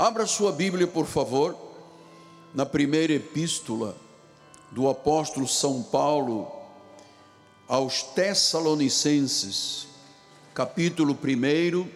[0.00, 1.54] Abra sua Bíblia, por favor,
[2.54, 3.94] na primeira epístola
[4.70, 6.50] do apóstolo São Paulo
[7.68, 9.86] aos Tessalonicenses,
[10.54, 11.86] capítulo 1,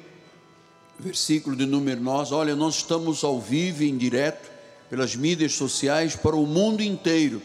[1.01, 2.35] versículo de número 9.
[2.35, 4.51] Olha, nós estamos ao vivo em direto
[4.91, 7.41] pelas mídias sociais para o mundo inteiro.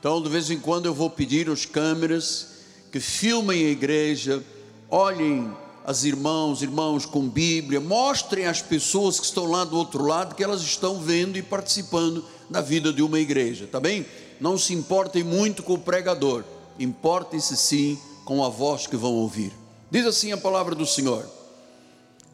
[0.00, 4.42] Então, de vez em quando eu vou pedir aos câmeras que filmem a igreja,
[4.90, 10.34] olhem as irmãos, irmãos com Bíblia, mostrem às pessoas que estão lá do outro lado
[10.34, 14.06] que elas estão vendo e participando da vida de uma igreja, tá bem?
[14.40, 16.44] Não se importem muito com o pregador,
[16.78, 19.52] importem-se sim com a voz que vão ouvir.
[19.90, 21.28] Diz assim a palavra do Senhor: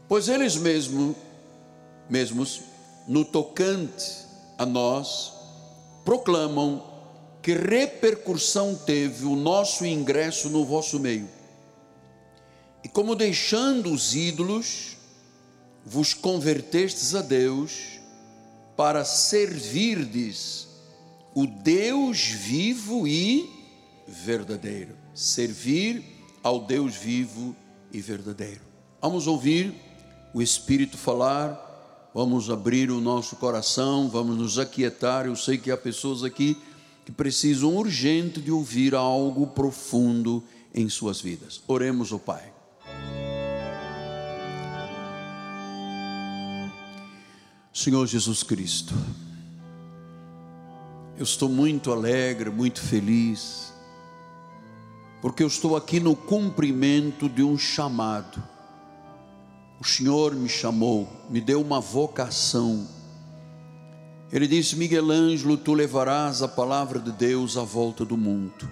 [0.08, 1.16] Pois eles mesmo,
[2.08, 2.60] mesmos,
[3.06, 4.26] no tocante
[4.58, 5.32] a nós,
[6.04, 6.82] proclamam
[7.42, 11.28] que repercussão teve o nosso ingresso no vosso meio.
[12.82, 14.96] E como deixando os ídolos,
[15.84, 17.98] vos convertestes a Deus
[18.76, 20.68] para servirdes
[21.34, 23.48] o Deus vivo e
[24.06, 24.96] verdadeiro.
[25.14, 26.02] Servir
[26.42, 27.54] ao Deus vivo
[27.92, 28.60] e verdadeiro.
[29.00, 29.74] Vamos ouvir
[30.34, 35.26] o Espírito falar, vamos abrir o nosso coração, vamos nos aquietar.
[35.26, 36.56] Eu sei que há pessoas aqui
[37.04, 41.62] que precisam urgente de ouvir algo profundo em suas vidas.
[41.66, 42.57] Oremos ao Pai.
[47.78, 48.92] Senhor Jesus Cristo,
[51.16, 53.72] eu estou muito alegre, muito feliz,
[55.22, 58.42] porque eu estou aqui no cumprimento de um chamado.
[59.78, 62.84] O Senhor me chamou, me deu uma vocação.
[64.32, 68.68] Ele disse: Miguel Ângelo, tu levarás a palavra de Deus à volta do mundo.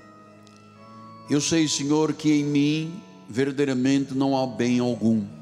[1.31, 5.36] Eu sei, Senhor, que em mim verdadeiramente não há bem algum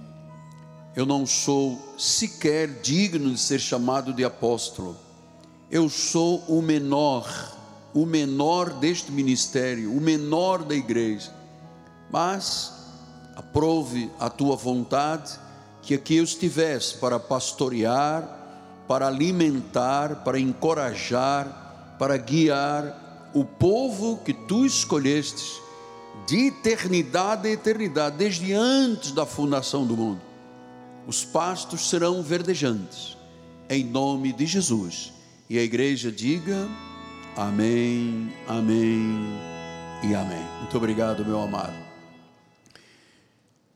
[0.97, 4.97] eu não sou sequer digno de ser chamado de apóstolo.
[5.69, 7.53] Eu sou o menor,
[7.93, 11.35] o menor deste ministério, o menor da igreja.
[12.11, 12.73] Mas
[13.35, 15.33] aprove a tua vontade
[15.83, 18.43] que aqui eu estivesse para pastorear,
[18.87, 25.61] para alimentar, para encorajar, para guiar o povo que tu escolhestes
[26.25, 30.34] de eternidade a eternidade, desde antes da fundação do mundo
[31.07, 33.17] os pastos serão verdejantes,
[33.69, 35.13] em nome de Jesus.
[35.49, 36.69] E a igreja diga:
[37.37, 39.25] Amém, Amém
[40.03, 40.43] e Amém.
[40.61, 41.85] Muito obrigado, meu amado.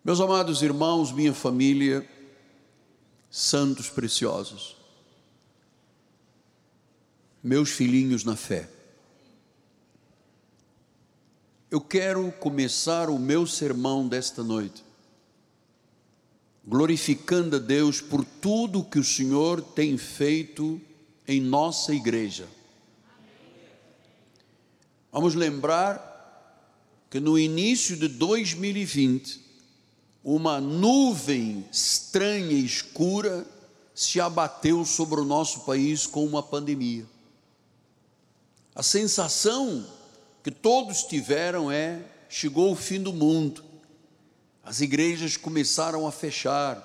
[0.02, 2.08] Meus amados irmãos, minha família,
[3.30, 4.76] santos preciosos,
[7.42, 8.70] meus filhinhos na fé,
[11.70, 14.87] eu quero começar o meu sermão desta noite
[16.68, 20.78] glorificando a Deus por tudo que o Senhor tem feito
[21.26, 22.46] em nossa igreja.
[25.10, 26.04] Vamos lembrar
[27.08, 29.40] que no início de 2020,
[30.22, 33.46] uma nuvem estranha e escura
[33.94, 37.06] se abateu sobre o nosso país com uma pandemia.
[38.74, 39.86] A sensação
[40.44, 43.67] que todos tiveram é: chegou o fim do mundo
[44.68, 46.84] as igrejas começaram a fechar,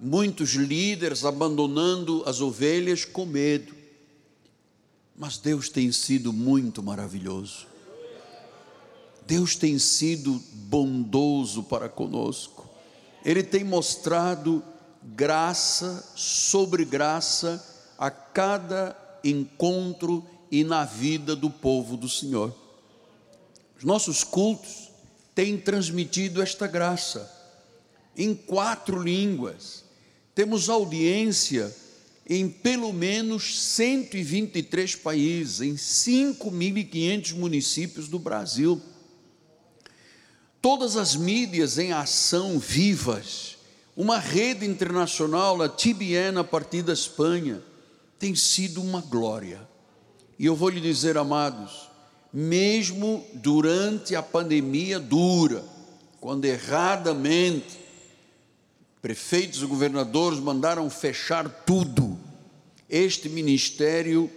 [0.00, 3.72] muitos líderes abandonando as ovelhas com medo.
[5.16, 7.68] Mas Deus tem sido muito maravilhoso.
[9.24, 12.68] Deus tem sido bondoso para conosco.
[13.24, 14.60] Ele tem mostrado
[15.00, 17.64] graça sobre graça
[17.96, 22.52] a cada encontro e na vida do povo do Senhor.
[23.78, 24.90] Os nossos cultos
[25.34, 27.30] tem transmitido esta graça
[28.16, 29.84] em quatro línguas.
[30.34, 31.74] Temos audiência
[32.28, 38.80] em pelo menos 123 países, em 5.500 municípios do Brasil.
[40.60, 43.58] Todas as mídias em ação vivas,
[43.96, 47.62] uma rede internacional, a TBN, a partir da Espanha,
[48.18, 49.68] tem sido uma glória.
[50.38, 51.90] E eu vou lhe dizer, amados,
[52.32, 55.64] mesmo durante a pandemia dura,
[56.20, 57.78] quando erradamente
[59.02, 62.18] prefeitos e governadores mandaram fechar tudo,
[62.88, 64.30] este ministério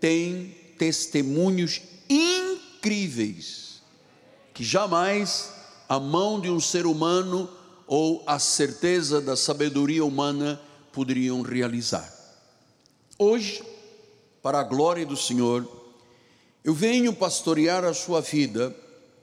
[0.00, 3.80] tem testemunhos incríveis
[4.52, 5.50] que jamais
[5.88, 7.48] a mão de um ser humano
[7.86, 10.60] ou a certeza da sabedoria humana
[10.92, 12.12] poderiam realizar.
[13.16, 13.62] Hoje,
[14.42, 15.77] para a glória do Senhor,
[16.64, 18.74] eu venho pastorear a sua vida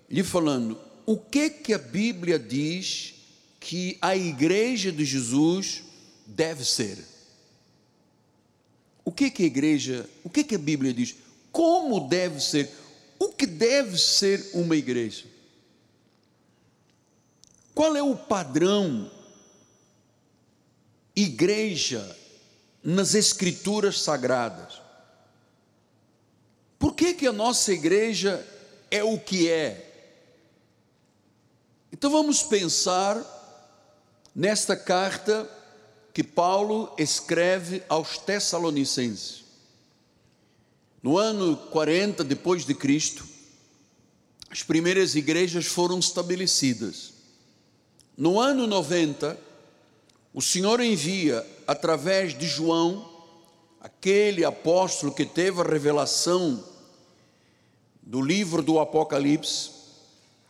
[0.10, 3.14] lhe falando o que que a Bíblia diz
[3.60, 5.84] que a igreja de Jesus
[6.26, 6.98] deve ser.
[9.04, 11.16] o que que a igreja, o que que a Bíblia diz?
[11.52, 12.72] Como deve ser?
[13.20, 15.26] O que deve ser uma igreja?
[17.74, 19.12] Qual é o padrão
[21.16, 22.18] igreja
[22.84, 24.85] nas escrituras sagradas?
[27.06, 28.44] Que que a nossa igreja
[28.90, 29.94] é o que é?
[31.94, 33.24] Então vamos pensar
[34.36, 35.48] nesta carta
[36.12, 39.44] que Paulo escreve aos Tessalonicenses.
[41.04, 43.24] No ano 40 depois de Cristo,
[44.50, 47.14] as primeiras igrejas foram estabelecidas.
[48.18, 49.40] No ano 90,
[50.34, 53.08] o Senhor envia através de João,
[53.80, 56.74] aquele apóstolo que teve a revelação
[58.06, 59.72] do livro do Apocalipse,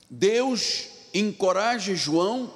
[0.10, 2.54] Deus encoraja João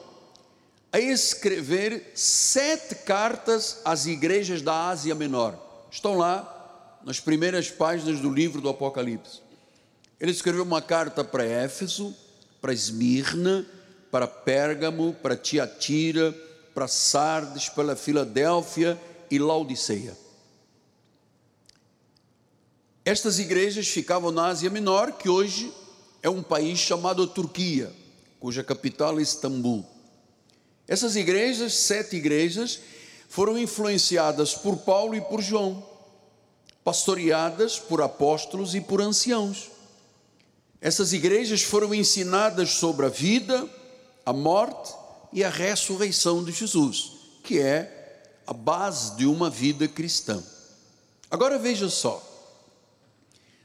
[0.91, 5.57] a escrever sete cartas às igrejas da Ásia Menor.
[5.89, 9.41] Estão lá nas primeiras páginas do livro do Apocalipse.
[10.19, 12.13] Ele escreveu uma carta para Éfeso,
[12.59, 13.65] para Esmirna,
[14.11, 16.35] para Pérgamo, para Tiatira,
[16.73, 18.99] para Sardes, para Filadélfia
[19.31, 20.17] e Laodiceia.
[23.09, 25.73] Estas igrejas ficavam na Ásia Menor, que hoje
[26.21, 27.91] é um país chamado Turquia,
[28.39, 29.83] cuja capital é Istambul.
[30.88, 32.79] Essas igrejas, sete igrejas,
[33.27, 35.83] foram influenciadas por Paulo e por João,
[36.83, 39.71] pastoreadas por apóstolos e por anciãos.
[40.79, 43.67] Essas igrejas foram ensinadas sobre a vida,
[44.23, 44.94] a morte
[45.33, 47.13] e a ressurreição de Jesus,
[47.44, 50.44] que é a base de uma vida cristã.
[51.31, 52.28] Agora veja só: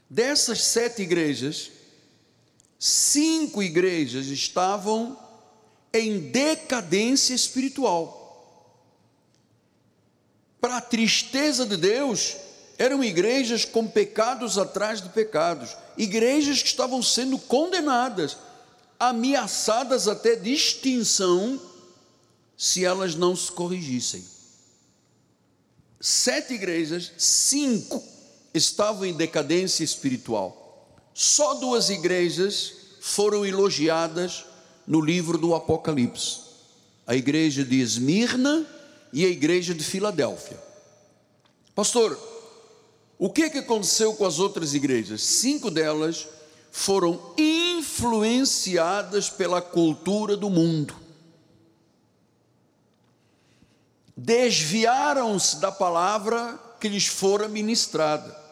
[0.09, 1.71] dessas sete igrejas,
[2.79, 5.17] cinco igrejas estavam
[5.93, 8.23] em decadência espiritual.
[10.59, 12.35] Para a tristeza de Deus,
[12.77, 18.37] eram igrejas com pecados atrás de pecados, igrejas que estavam sendo condenadas,
[18.99, 21.61] ameaçadas até de extinção
[22.57, 24.23] se elas não se corrigissem.
[25.99, 28.14] Sete igrejas, cinco
[28.55, 30.87] estavam em decadência espiritual.
[31.13, 34.45] Só duas igrejas foram elogiadas
[34.87, 36.39] no livro do Apocalipse:
[37.05, 38.65] a igreja de Esmirna
[39.11, 40.57] e a igreja de Filadélfia.
[41.73, 42.17] Pastor,
[43.17, 45.21] o que, que aconteceu com as outras igrejas?
[45.21, 46.27] Cinco delas
[46.71, 50.95] foram influenciadas pela cultura do mundo.
[54.17, 58.44] Desviaram-se da palavra que lhes fora ministrada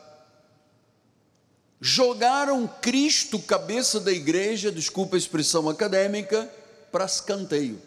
[1.85, 6.49] jogaram Cristo, cabeça da igreja, desculpa a expressão acadêmica,
[6.89, 7.77] para escanteio.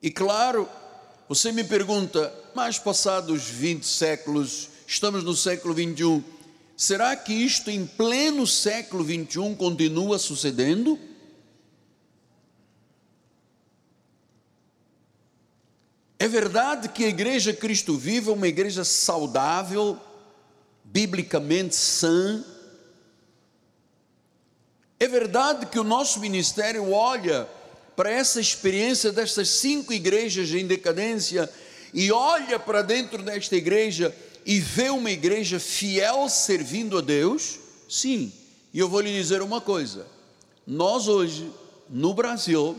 [0.00, 0.68] E claro,
[1.28, 6.22] você me pergunta, mas passados 20 séculos, estamos no século 21,
[6.76, 10.96] será que isto em pleno século 21 continua sucedendo?
[16.16, 19.98] É verdade que a igreja Cristo Viva é uma igreja saudável,
[20.92, 22.44] biblicamente sã.
[24.98, 27.48] É verdade que o nosso ministério olha
[27.96, 31.50] para essa experiência destas cinco igrejas em decadência
[31.94, 34.14] e olha para dentro desta igreja
[34.44, 37.58] e vê uma igreja fiel servindo a Deus?
[37.88, 38.32] Sim,
[38.72, 40.06] e eu vou lhe dizer uma coisa:
[40.66, 41.50] nós hoje,
[41.88, 42.76] no Brasil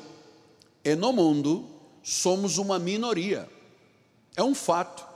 [0.83, 1.69] e no mundo,
[2.03, 3.47] somos uma minoria,
[4.35, 5.10] é um fato.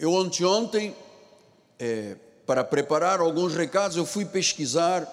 [0.00, 0.96] Eu ontem, ontem
[1.78, 2.16] é,
[2.46, 5.06] para preparar alguns recados, eu fui pesquisar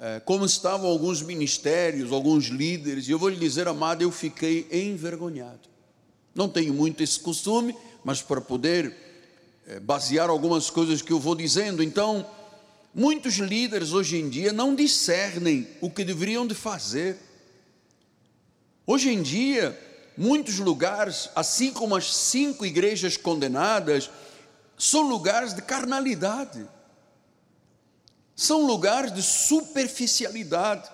[0.00, 4.66] é, como estavam alguns ministérios, alguns líderes, e eu vou lhe dizer, amado, eu fiquei
[4.72, 5.68] envergonhado.
[6.34, 8.96] Não tenho muito esse costume, mas para poder
[9.66, 12.26] é, basear algumas coisas que eu vou dizendo, então,
[12.94, 17.18] muitos líderes hoje em dia não discernem o que deveriam de fazer.
[18.86, 19.78] Hoje em dia,
[20.22, 24.10] Muitos lugares, assim como as cinco igrejas condenadas,
[24.76, 26.68] são lugares de carnalidade,
[28.36, 30.90] são lugares de superficialidade,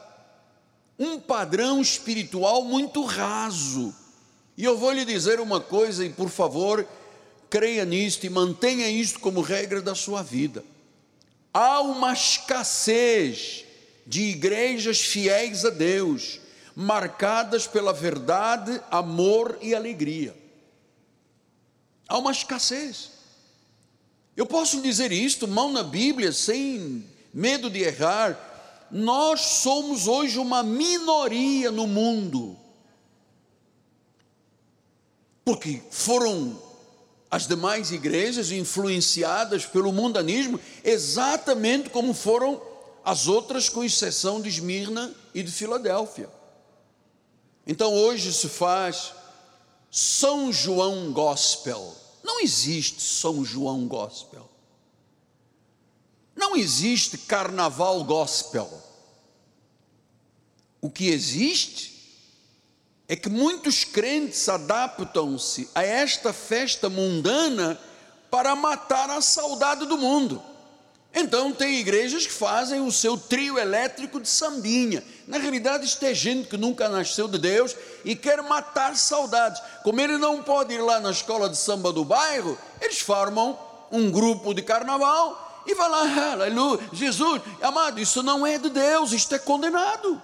[0.97, 3.92] um padrão espiritual muito raso.
[4.56, 6.87] E eu vou lhe dizer uma coisa, e por favor,
[7.50, 10.64] creia nisto e mantenha isto como regra da sua vida.
[11.52, 13.64] Há uma escassez
[14.06, 16.46] de igrejas fiéis a Deus
[16.76, 20.37] marcadas pela verdade, amor e alegria.
[22.06, 23.12] Há uma escassez.
[24.37, 28.38] Eu posso dizer isto, mão na Bíblia, sem medo de errar.
[28.90, 32.56] Nós somos hoje uma minoria no mundo,
[35.42, 36.61] porque foram
[37.30, 42.61] as demais igrejas influenciadas pelo mundanismo, exatamente como foram
[43.02, 46.36] as outras, com exceção de Esmirna e de Filadélfia.
[47.66, 49.12] Então hoje se faz
[49.90, 51.94] São João Gospel.
[52.23, 54.49] Não existe São João Gospel.
[56.35, 58.70] Não existe Carnaval Gospel.
[60.80, 61.96] O que existe
[63.08, 67.80] é que muitos crentes adaptam-se a esta festa mundana
[68.30, 70.42] para matar a saudade do mundo.
[71.14, 75.02] Então, tem igrejas que fazem o seu trio elétrico de sambinha.
[75.26, 79.61] Na realidade, isto é gente que nunca nasceu de Deus e quer matar saudades.
[79.83, 83.59] Como ele não pode ir lá na escola de samba do bairro, eles formam
[83.90, 89.12] um grupo de carnaval e vai lá, aleluia, Jesus, amado, isso não é de Deus,
[89.12, 90.23] isto é condenado.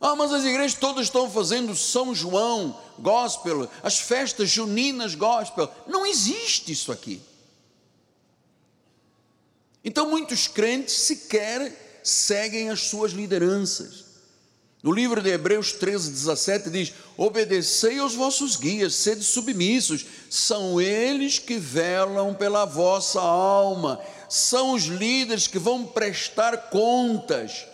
[0.00, 5.70] Ah, mas as igrejas todas estão fazendo São João gospel, as festas juninas gospel.
[5.86, 7.22] Não existe isso aqui.
[9.84, 14.04] Então muitos crentes sequer seguem as suas lideranças.
[14.82, 21.38] No livro de Hebreus 13, 17 diz: Obedecei aos vossos guias, sede submissos, são eles
[21.38, 27.66] que velam pela vossa alma, são os líderes que vão prestar contas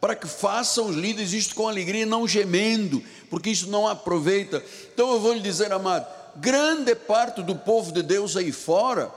[0.00, 4.62] para que façam os líderes isto com alegria, não gemendo, porque isso não aproveita.
[4.92, 9.10] Então eu vou lhe dizer, amado, grande parte do povo de Deus aí fora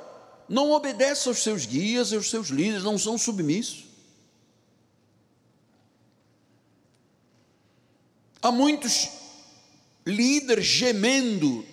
[0.48, 3.87] não obedece aos seus guias, aos seus líderes, não são submissos.
[8.48, 9.10] Há muitos
[10.06, 11.66] líderes gemendo,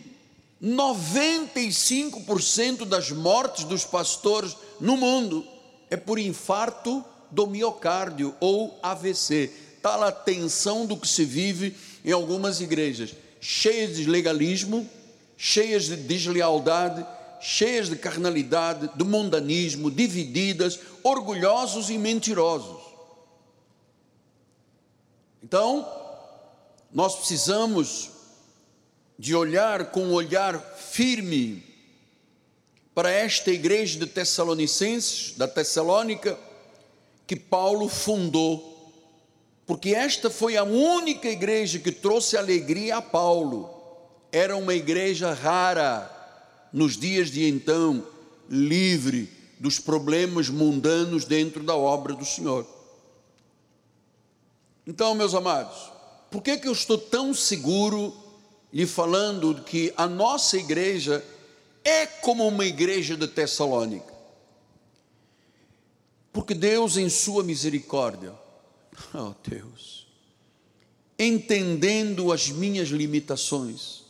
[0.60, 5.46] 95% das mortes dos pastores no mundo
[5.88, 12.10] é por infarto do miocárdio ou AVC, tal a tensão do que se vive em
[12.10, 14.84] algumas igrejas, cheias de legalismo,
[15.36, 17.06] cheias de deslealdade,
[17.40, 22.82] cheias de carnalidade, de mundanismo, divididas, orgulhosos e mentirosos.
[25.40, 26.02] Então,
[26.94, 28.10] nós precisamos
[29.18, 31.64] de olhar com um olhar firme
[32.94, 36.38] para esta igreja de Tessalonicenses, da Tessalônica,
[37.26, 38.92] que Paulo fundou,
[39.66, 43.68] porque esta foi a única igreja que trouxe alegria a Paulo.
[44.30, 46.08] Era uma igreja rara
[46.72, 48.06] nos dias de então,
[48.48, 52.64] livre dos problemas mundanos dentro da obra do Senhor.
[54.86, 55.93] Então, meus amados,
[56.34, 58.12] por que, que eu estou tão seguro
[58.72, 61.24] lhe falando que a nossa igreja
[61.84, 64.12] é como uma igreja de Tessalônica?
[66.32, 68.34] Porque Deus, em Sua misericórdia,
[69.14, 70.08] oh Deus,
[71.16, 74.02] entendendo as minhas limitações,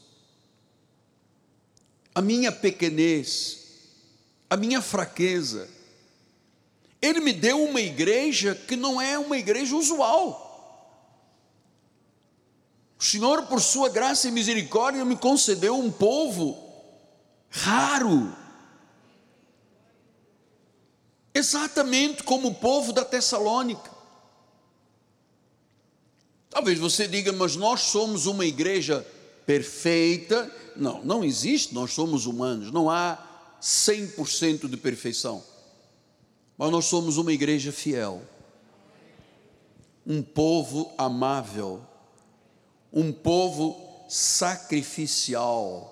[2.15, 3.67] a minha pequenez,
[4.49, 5.69] a minha fraqueza,
[7.03, 10.44] Ele me deu uma igreja que não é uma igreja usual.
[13.05, 16.59] O Senhor, por Sua graça e misericórdia, me concedeu um povo
[17.51, 18.35] raro,
[21.35, 23.91] exatamente como o povo da Tessalônica.
[26.49, 29.07] Talvez você diga, mas nós somos uma igreja
[29.45, 30.51] perfeita.
[30.75, 33.23] Não, não existe, nós somos humanos, não há
[33.61, 35.45] 100% de perfeição.
[36.57, 38.23] Mas nós somos uma igreja fiel,
[40.07, 41.87] um povo amável,
[42.95, 43.77] um povo
[44.09, 45.91] sacrificial,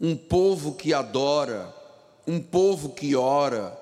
[0.00, 1.72] um povo que adora,
[2.26, 3.78] um povo que ora,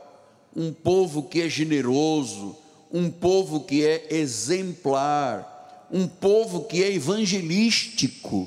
[0.54, 2.54] um povo que é generoso,
[2.92, 8.46] um povo que é exemplar, um povo que é evangelístico,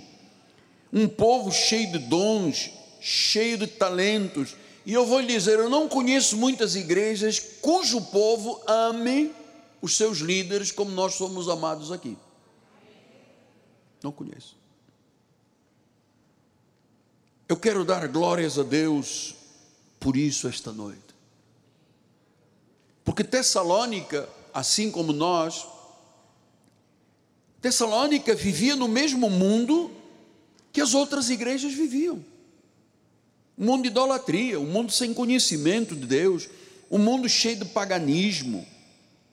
[0.94, 2.70] um povo cheio de dons,
[3.00, 4.56] cheio de talentos.
[4.86, 9.32] E eu vou lhe dizer, eu não conheço muitas igrejas cujo povo ame
[9.82, 12.16] os seus líderes como nós somos amados aqui.
[14.04, 14.58] Não conheço.
[17.48, 19.36] Eu quero dar glórias a Deus
[20.00, 21.12] por isso esta noite.
[23.04, 25.68] Porque Tessalônica, assim como nós,
[27.62, 29.92] Tessalônica vivia no mesmo mundo
[30.72, 32.24] que as outras igrejas viviam.
[33.58, 36.50] Um mundo de idolatria, um mundo sem conhecimento de Deus,
[36.90, 38.66] um mundo cheio de paganismo,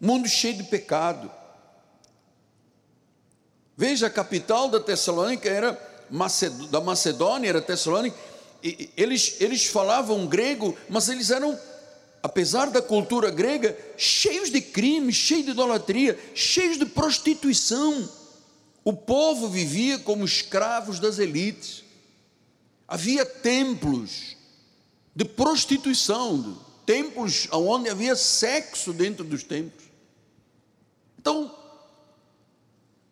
[0.01, 1.31] um mundo cheio de pecado.
[3.79, 5.81] Veja, a capital da Tessalônica era
[6.69, 8.19] da Macedônia, era Tessalônica.
[8.97, 11.57] Eles, eles falavam grego, mas eles eram
[12.21, 18.09] apesar da cultura grega, cheios de crimes, cheios de idolatria, cheios de prostituição.
[18.83, 21.85] O povo vivia como escravos das elites.
[22.89, 24.37] havia templos
[25.15, 29.85] de prostituição, templos onde havia sexo dentro dos templos.
[31.17, 31.55] Então,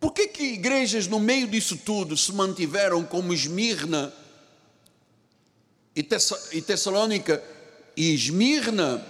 [0.06, 4.14] por que, que igrejas no meio disso tudo se mantiveram como Esmirna
[5.96, 6.00] e,
[6.62, 7.42] Tessalônica
[7.96, 9.04] e Esmirna,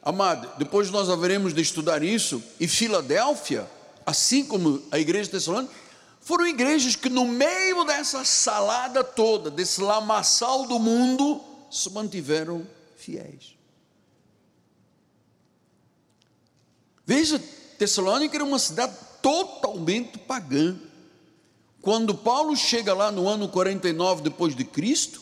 [0.00, 3.68] amado, depois nós haveremos de estudar isso, e Filadélfia,
[4.06, 5.74] assim como a igreja de Tessalônica,
[6.20, 12.64] foram igrejas que no meio dessa salada toda, desse lamaçal do mundo, se mantiveram
[12.96, 13.56] fiéis.
[17.04, 17.42] Veja,
[17.76, 20.76] Tessalônica era uma cidade totalmente pagã.
[21.80, 25.20] Quando Paulo chega lá no ano 49 depois de Cristo,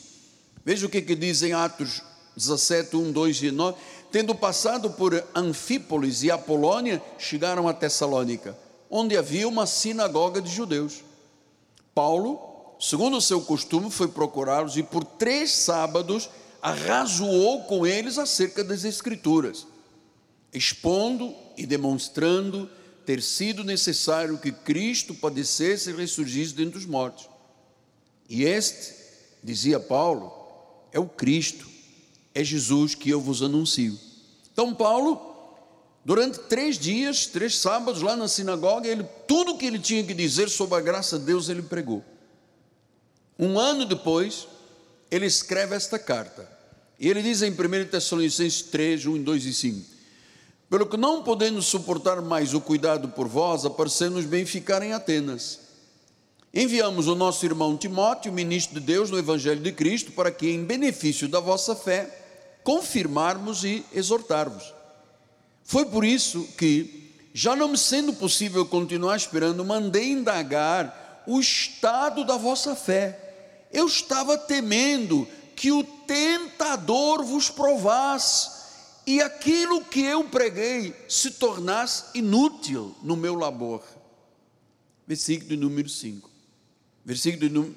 [0.65, 2.03] veja o que, que diz em Atos
[2.37, 3.79] 17, 1, 2 e 9.
[4.11, 8.57] Tendo passado por Anfípolis e Apolônia, chegaram a Tessalônica,
[8.91, 11.03] onde havia uma sinagoga de judeus.
[11.95, 12.39] Paulo,
[12.79, 16.31] segundo o seu costume, foi procurá-los e por três sábados
[16.63, 19.67] arrazoou com eles acerca das Escrituras,
[20.53, 22.69] expondo e demonstrando
[23.07, 27.29] ter sido necessário que Cristo padecesse e ressurgisse dentre os mortos.
[28.29, 28.93] E este,
[29.43, 30.33] dizia Paulo,
[30.93, 31.67] é o Cristo,
[32.35, 33.97] é Jesus que eu vos anuncio.
[34.53, 35.21] Então, Paulo,
[36.05, 40.51] durante três dias, três sábados lá na sinagoga, ele, tudo que ele tinha que dizer
[40.51, 42.05] sobre a graça de Deus, ele pregou.
[43.39, 44.49] Um ano depois,
[45.11, 46.51] ele escreve esta carta.
[46.99, 49.96] E ele diz em 1 Tessalonicenses 3, 1, 2 e 5:
[50.69, 55.61] pelo que não podendo suportar mais o cuidado por vós, aparecendo-nos bem ficar em Atenas.
[56.53, 60.65] Enviamos o nosso irmão Timóteo, ministro de Deus no Evangelho de Cristo, para que, em
[60.65, 64.75] benefício da vossa fé, confirmarmos e exortar-vos.
[65.63, 72.25] Foi por isso que, já não me sendo possível continuar esperando, mandei indagar o estado
[72.25, 73.67] da vossa fé.
[73.73, 78.56] Eu estava temendo que o tentador vos provasse
[79.07, 83.83] e aquilo que eu preguei se tornasse inútil no meu labor.
[85.07, 86.29] Versículo número 5.
[87.05, 87.75] Versículo número.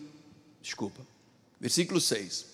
[0.61, 1.05] Desculpa.
[1.59, 2.45] Versículo 6.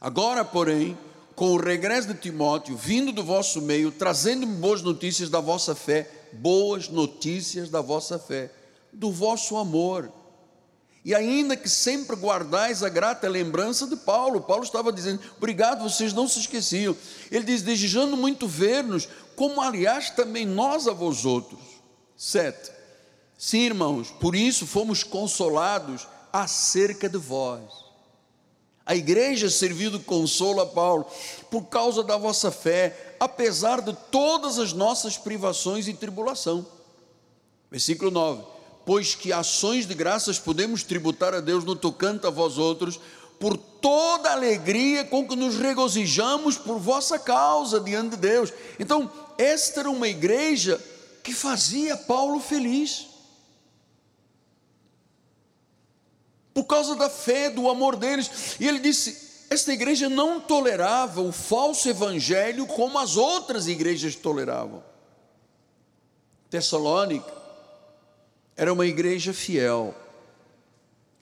[0.00, 0.98] Agora, porém,
[1.34, 6.10] com o regresso de Timóteo, vindo do vosso meio, trazendo-me boas notícias da vossa fé,
[6.32, 8.52] boas notícias da vossa fé,
[8.92, 10.12] do vosso amor
[11.04, 16.12] e ainda que sempre guardais a grata lembrança de Paulo, Paulo estava dizendo: Obrigado, vocês
[16.12, 16.96] não se esqueciam.
[17.30, 21.60] Ele diz: Desejando muito ver-nos, como aliás também nós a vós outros.
[22.16, 22.70] Sete.
[23.36, 27.82] Sim, irmãos, por isso fomos consolados acerca de vós.
[28.86, 31.04] A igreja serviu de consolo a Paulo
[31.50, 36.64] por causa da vossa fé, apesar de todas as nossas privações e tribulação.
[37.68, 38.52] Versículo 9
[38.84, 42.98] pois que ações de graças podemos tributar a Deus no tocante a vós outros,
[43.38, 48.52] por toda a alegria com que nos regozijamos por vossa causa diante de Deus.
[48.78, 50.80] Então, esta era uma igreja
[51.22, 53.08] que fazia Paulo feliz.
[56.54, 58.56] Por causa da fé, do amor deles.
[58.60, 64.82] E ele disse: esta igreja não tolerava o falso evangelho como as outras igrejas toleravam.
[66.48, 67.41] Tessalônica,
[68.56, 69.94] era uma igreja fiel,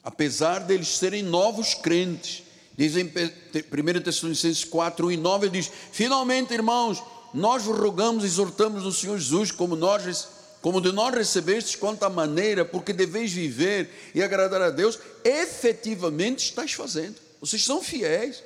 [0.03, 2.43] apesar deles serem novos crentes.
[2.77, 8.25] Diz em 1 Tessalonicenses 4, 1 e 9, ele diz: Finalmente, irmãos, nós vos rogamos
[8.25, 10.29] e exortamos no Senhor Jesus, como nós
[10.61, 16.45] como de nós recebestes quanto à maneira, porque deveis viver e agradar a Deus, efetivamente
[16.45, 17.17] estáis fazendo.
[17.41, 18.43] Vocês são fiéis.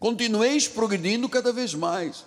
[0.00, 2.24] Continueis progredindo cada vez mais.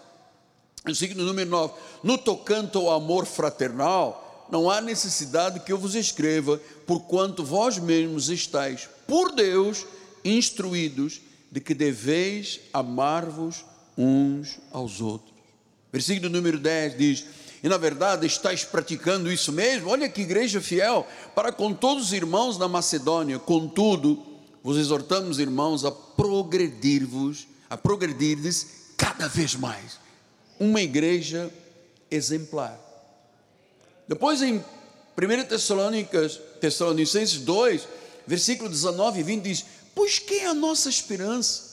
[0.86, 6.62] Versículo número 9: No tocante ao amor fraternal, não há necessidade que eu vos escreva,
[6.86, 9.86] porquanto vós mesmos estáis, por Deus,
[10.24, 13.66] instruídos de que deveis amar-vos
[13.98, 15.34] uns aos outros.
[15.92, 17.26] Versículo número 10 diz:
[17.64, 22.14] E na verdade estáis praticando isso mesmo, olha que igreja fiel, para com todos os
[22.14, 24.24] irmãos da Macedônia, contudo,
[24.64, 30.00] vos exortamos, irmãos, a progredir-vos, a progredirdes cada vez mais.
[30.60, 31.52] Uma igreja
[32.10, 32.87] exemplar.
[34.08, 34.63] Depois em 1
[35.48, 37.88] Tessalonicenses, Tessalonicenses 2,
[38.26, 41.67] versículo 19 e 20 diz: Pois quem é a nossa esperança?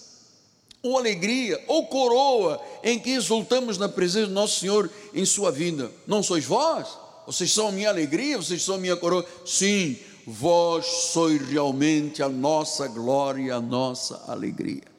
[0.82, 5.90] Ou alegria, ou coroa, em que exultamos na presença do nosso Senhor em sua vinda?
[6.06, 6.88] Não sois vós?
[7.26, 9.24] Vocês são a minha alegria, vocês são a minha coroa?
[9.46, 14.93] Sim, vós sois realmente a nossa glória, a nossa alegria.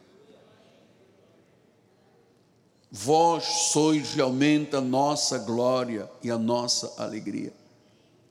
[2.97, 7.51] Vós sois realmente a nossa glória e a nossa alegria.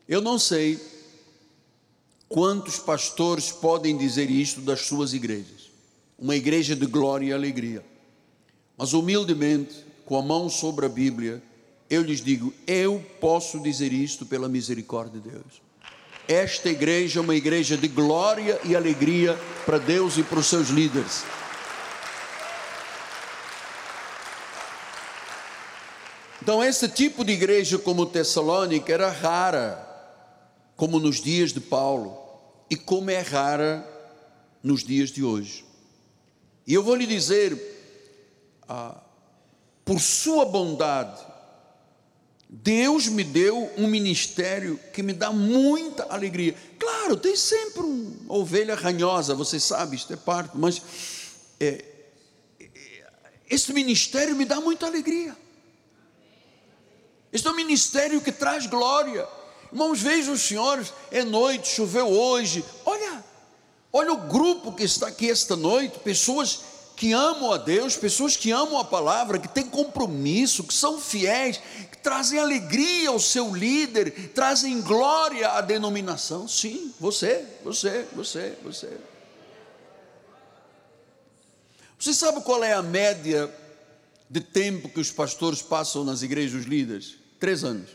[0.09, 0.81] Eu não sei
[2.31, 5.70] quantos pastores podem dizer isto das suas igrejas.
[6.18, 7.85] uma igreja de glória e alegria.
[8.74, 11.42] Mas humildemente, com a mão sobre a Bíblia,
[11.90, 15.62] eu lhes digo: eu posso dizer isto pela misericórdia de Deus.
[16.27, 20.70] Esta igreja é uma igreja de glória e alegria para Deus e para os seus
[20.70, 21.22] líderes.
[26.44, 29.80] Então, esse tipo de igreja como Tessalônica era rara,
[30.76, 32.18] como nos dias de Paulo,
[32.68, 33.83] e como é rara
[34.62, 35.64] nos dias de hoje.
[36.66, 37.59] E eu vou lhe dizer,
[38.68, 39.02] ah,
[39.87, 41.18] por sua bondade,
[42.46, 46.54] Deus me deu um ministério que me dá muita alegria.
[46.78, 50.83] Claro, tem sempre uma ovelha ranhosa, você sabe, isto é parte, mas
[51.59, 51.83] é,
[52.61, 52.68] é,
[53.48, 55.42] esse ministério me dá muita alegria.
[57.34, 59.26] Este é um ministério que traz glória.
[59.72, 62.64] Irmãos, vejam os senhores, é noite, choveu hoje.
[62.86, 63.24] Olha,
[63.92, 66.60] olha o grupo que está aqui esta noite, pessoas
[66.94, 71.56] que amam a Deus, pessoas que amam a palavra, que têm compromisso, que são fiéis,
[71.90, 76.46] que trazem alegria ao seu líder, trazem glória à denominação.
[76.46, 78.96] Sim, você, você, você, você.
[81.98, 83.52] Você sabe qual é a média
[84.30, 87.23] de tempo que os pastores passam nas igrejas, líderes?
[87.44, 87.90] Três anos.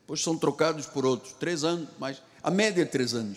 [0.00, 1.34] Depois são trocados por outros.
[1.34, 3.36] Três anos, mas a média é três anos.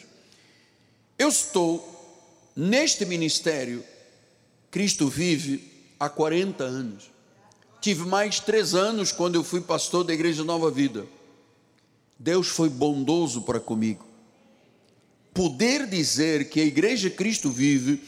[1.19, 3.83] Eu estou neste ministério,
[4.71, 7.11] Cristo vive há 40 anos.
[7.81, 11.05] Tive mais três anos quando eu fui pastor da Igreja Nova Vida.
[12.17, 14.05] Deus foi bondoso para comigo.
[15.33, 18.01] Poder dizer que a Igreja Cristo vive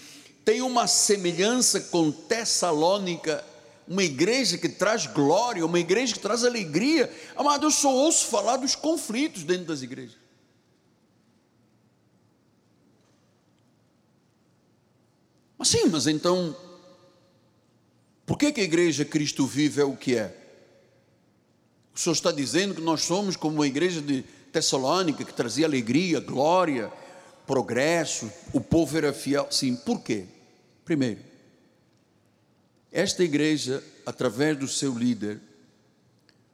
[0.46, 3.44] tem uma semelhança com Tessalônica
[3.88, 7.12] uma igreja que traz glória, uma igreja que traz alegria.
[7.36, 10.18] Amado, eu só ouço falar dos conflitos dentro das igrejas.
[15.58, 16.56] Mas sim, mas então,
[18.26, 20.36] por que, que a igreja Cristo vive é o que é?
[21.96, 26.20] O Senhor está dizendo que nós somos como uma igreja de Tessalônica que trazia alegria,
[26.20, 26.92] glória,
[27.46, 29.48] progresso, o povo era fiel.
[29.52, 30.26] Sim, por quê?
[30.84, 31.22] Primeiro,
[32.94, 35.42] esta igreja, através do seu líder,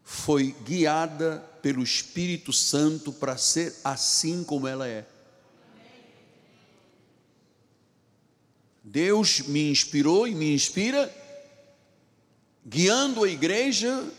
[0.02, 5.06] foi guiada pelo Espírito Santo para ser assim como ela é.
[8.82, 11.14] Deus me inspirou e me inspira,
[12.66, 14.10] guiando a igreja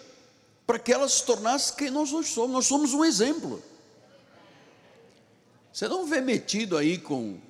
[0.66, 2.52] para que ela se tornasse quem nós hoje somos.
[2.52, 3.62] Nós somos um exemplo.
[5.72, 7.40] Você não vê metido aí com.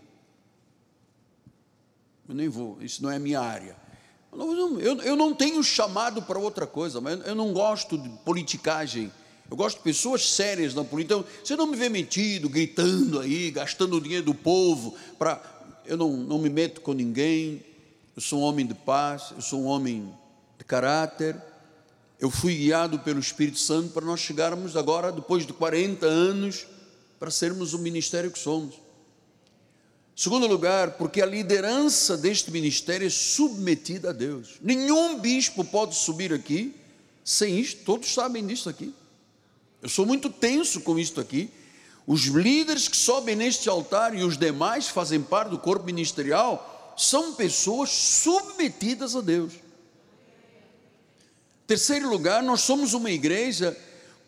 [2.29, 3.90] Eu nem vou, isso não é minha área.
[4.33, 9.11] Eu, eu não tenho chamado para outra coisa, mas eu não gosto de politicagem.
[9.51, 11.17] Eu gosto de pessoas sérias na política.
[11.17, 14.95] Então, você não me vê metido, gritando aí, gastando o dinheiro do povo.
[15.19, 15.43] Pra...
[15.85, 17.65] Eu não, não me meto com ninguém.
[18.15, 20.15] Eu sou um homem de paz, eu sou um homem
[20.57, 21.37] de caráter.
[22.21, 26.67] Eu fui guiado pelo Espírito Santo para nós chegarmos agora, depois de 40 anos,
[27.19, 28.75] para sermos o ministério que somos.
[30.21, 34.59] Segundo lugar, porque a liderança deste ministério é submetida a Deus.
[34.61, 36.77] Nenhum bispo pode subir aqui
[37.25, 38.93] sem isto, todos sabem disso aqui.
[39.81, 41.51] Eu sou muito tenso com isto aqui.
[42.07, 47.33] Os líderes que sobem neste altar e os demais fazem parte do corpo ministerial são
[47.33, 49.55] pessoas submetidas a Deus.
[51.67, 53.75] Terceiro lugar, nós somos uma igreja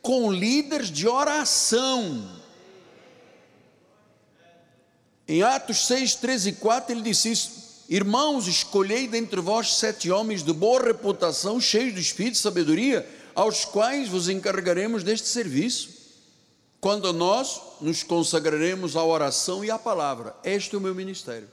[0.01, 2.41] com líderes de oração.
[5.27, 10.43] Em Atos 6, 13 e 4, ele disse isso: Irmãos, escolhei dentre vós sete homens
[10.43, 15.91] de boa reputação, cheios de espírito e sabedoria, aos quais vos encarregaremos deste serviço,
[16.81, 20.35] quando nós nos consagraremos à oração e à palavra.
[20.43, 21.49] Este é o meu ministério.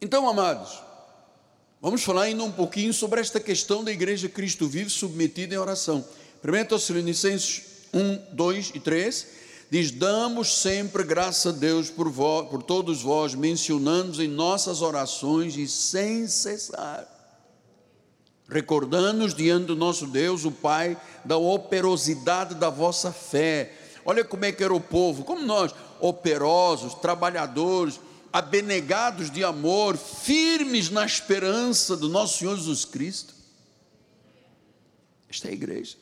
[0.00, 0.82] Então, amados,
[1.80, 6.04] vamos falar ainda um pouquinho sobre esta questão da igreja Cristo vive submetida em oração.
[6.42, 7.62] 1 Tessalonicenses
[7.92, 9.39] 1, 2 e 3
[9.70, 15.56] diz: Damos sempre graça a Deus por, vós, por todos vós, mencionando em nossas orações
[15.56, 17.06] e sem cessar.
[18.48, 23.72] Recordando-nos diante do nosso Deus, o Pai, da operosidade da vossa fé.
[24.04, 28.00] Olha como é que era o povo, como nós, operosos, trabalhadores,
[28.32, 33.34] abnegados de amor, firmes na esperança do nosso Senhor Jesus Cristo.
[35.28, 35.96] Esta é a igreja.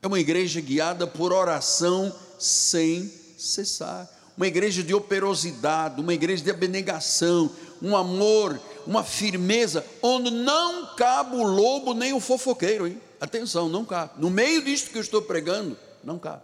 [0.00, 4.08] É uma igreja guiada por oração sem cessar.
[4.36, 7.50] Uma igreja de operosidade, uma igreja de abnegação,
[7.82, 13.00] um amor, uma firmeza, onde não cabe o lobo nem o fofoqueiro, hein?
[13.20, 14.12] Atenção, não cabe.
[14.16, 16.42] No meio disto que eu estou pregando, não cabe.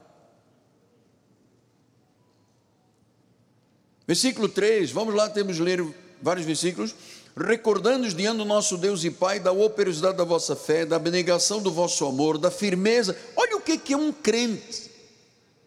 [4.06, 5.85] Versículo 3, vamos lá, temos ler
[6.22, 6.94] vários versículos,
[7.37, 11.72] recordando-os diante do nosso Deus e Pai da operosidade da vossa fé, da abnegação do
[11.72, 13.16] vosso amor, da firmeza.
[13.35, 14.95] Olha o que é um crente.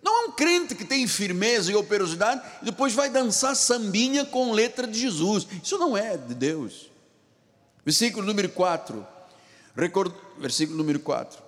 [0.09, 4.51] Não é um crente que tem firmeza e operosidade e depois vai dançar sambinha com
[4.51, 5.45] letra de Jesus.
[5.63, 6.89] Isso não é de Deus.
[7.85, 9.05] Versículo número 4.
[9.75, 10.11] Record...
[10.39, 11.39] Versículo número 4.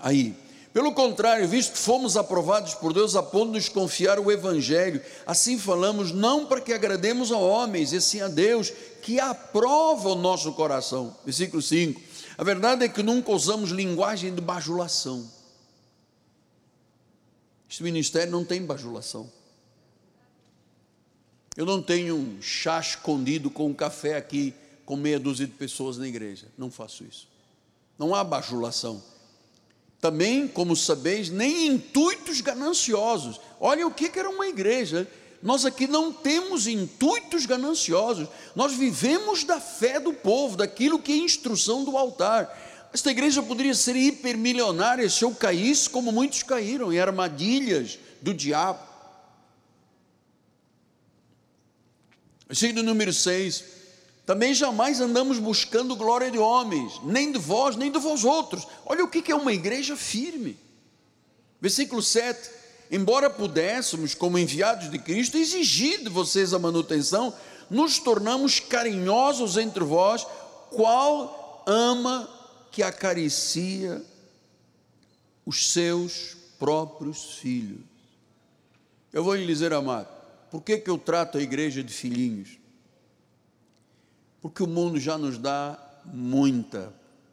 [0.00, 0.34] Aí.
[0.72, 5.00] Pelo contrário, visto que fomos aprovados por Deus a ponto de nos confiar o Evangelho,
[5.24, 8.72] assim falamos não para que agrademos a homens, e sim a Deus,
[9.02, 11.16] que aprova o nosso coração.
[11.24, 12.00] Versículo 5.
[12.36, 15.32] A verdade é que nunca usamos linguagem de bajulação.
[17.74, 19.28] Este ministério não tem bajulação.
[21.56, 24.54] Eu não tenho um chá escondido com um café aqui
[24.86, 26.46] com meia dúzia de pessoas na igreja.
[26.56, 27.26] Não faço isso.
[27.98, 29.02] Não há bajulação
[30.00, 33.40] também, como sabeis, nem intuitos gananciosos.
[33.58, 35.08] Olha o que era uma igreja.
[35.42, 41.16] Nós aqui não temos intuitos gananciosos, nós vivemos da fé do povo, daquilo que é
[41.16, 42.56] instrução do altar.
[42.94, 48.78] Esta igreja poderia ser hipermilionária se eu caísse, como muitos caíram, em armadilhas do diabo.
[52.46, 53.64] Versículo número 6.
[54.24, 58.64] Também jamais andamos buscando glória de homens, nem de vós, nem de vós outros.
[58.86, 60.56] Olha o que é uma igreja firme.
[61.60, 62.48] Versículo 7:
[62.92, 67.34] Embora pudéssemos, como enviados de Cristo, exigir de vocês a manutenção,
[67.68, 70.24] nos tornamos carinhosos entre vós,
[70.70, 72.33] qual ama
[72.74, 74.04] que acaricia
[75.46, 77.80] os seus próprios filhos.
[79.12, 80.08] Eu vou lhe dizer, amado,
[80.50, 82.58] por que, que eu trato a igreja de filhinhos?
[84.44, 86.92] porque o mundo já nos dá muita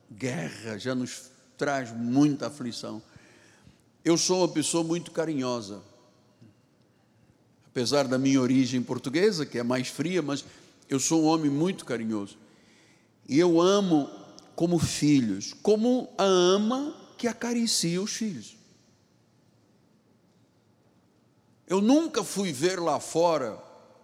[0.10, 3.02] guerra, já nos traz muita aflição.
[4.02, 5.82] Eu sou uma pessoa muito carinhosa,
[7.68, 10.46] apesar da minha origem portuguesa, que é mais fria, mas
[10.88, 12.38] eu sou um homem muito carinhoso.
[13.28, 14.10] E eu amo
[14.56, 18.58] como filhos, como a ama que acaricia os filhos.
[21.68, 23.58] Eu nunca fui ver lá fora,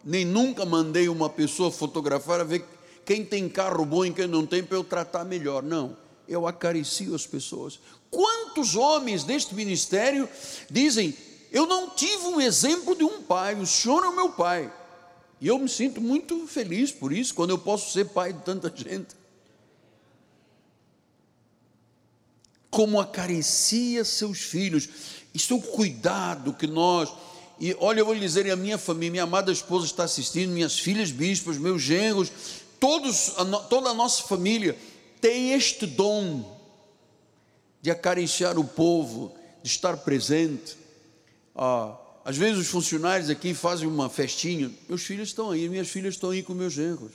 [0.04, 2.64] nem nunca mandei uma pessoa fotografar a ver
[3.06, 5.64] quem tem carro bom e quem não tem para eu tratar melhor.
[5.64, 7.80] Não, eu acaricio as pessoas.
[8.10, 10.30] Quantos homens deste ministério
[10.70, 11.16] dizem:
[11.52, 14.74] Eu não tive um exemplo de um pai, o senhor é o meu pai.
[15.40, 18.72] E eu me sinto muito feliz por isso, quando eu posso ser pai de tanta
[18.76, 19.16] gente.
[22.78, 24.88] Como acaricia seus filhos.
[25.34, 27.12] Isso é o cuidado que nós.
[27.60, 30.78] E olha, eu vou lhe dizer, a minha família, minha amada esposa está assistindo, minhas
[30.78, 32.32] filhas bispas, meus genros,
[32.80, 33.34] todos,
[33.68, 34.78] toda a nossa família
[35.20, 36.56] tem este dom
[37.82, 40.78] de acariciar o povo, de estar presente.
[41.56, 46.14] Ah, às vezes os funcionários aqui fazem uma festinha, meus filhos estão aí, minhas filhas
[46.14, 47.14] estão aí com meus genros.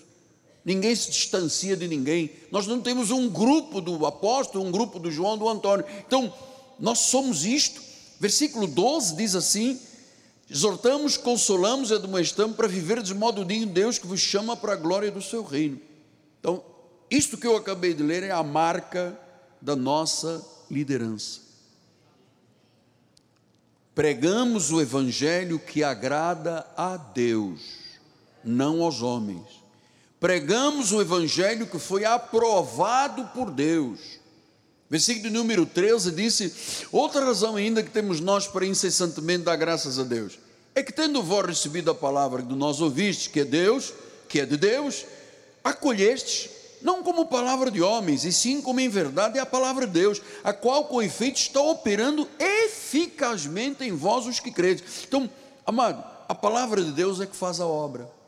[0.65, 2.31] Ninguém se distancia de ninguém.
[2.51, 5.85] Nós não temos um grupo do apóstolo, um grupo do João, do Antônio.
[6.07, 6.33] Então,
[6.79, 7.81] nós somos isto.
[8.21, 9.79] Versículo 12 diz assim:
[10.49, 14.75] Exortamos, consolamos e admoestamos para viver de modo digno de Deus que vos chama para
[14.75, 15.81] a glória do seu reino.
[16.39, 16.63] Então,
[17.11, 19.19] isto que eu acabei de ler é a marca
[19.61, 21.41] da nossa liderança.
[23.95, 27.61] Pregamos o evangelho que agrada a Deus,
[28.43, 29.62] não aos homens.
[30.23, 33.99] Pregamos o evangelho que foi aprovado por Deus.
[34.89, 40.05] Versículo número 13 disse: Outra razão ainda que temos nós para incessantemente dar graças a
[40.05, 40.39] Deus
[40.77, 43.93] é que, tendo vós recebido a palavra que nós ouvistes, que é Deus,
[44.29, 45.05] que é de Deus,
[45.65, 46.49] acolhestes,
[46.81, 50.23] não como palavra de homens, e sim como em verdade é a palavra de Deus,
[50.45, 54.85] a qual com efeito está operando eficazmente em vós os que credes.
[55.03, 55.29] Então,
[55.67, 58.22] amado, a palavra de Deus é que faz a obra.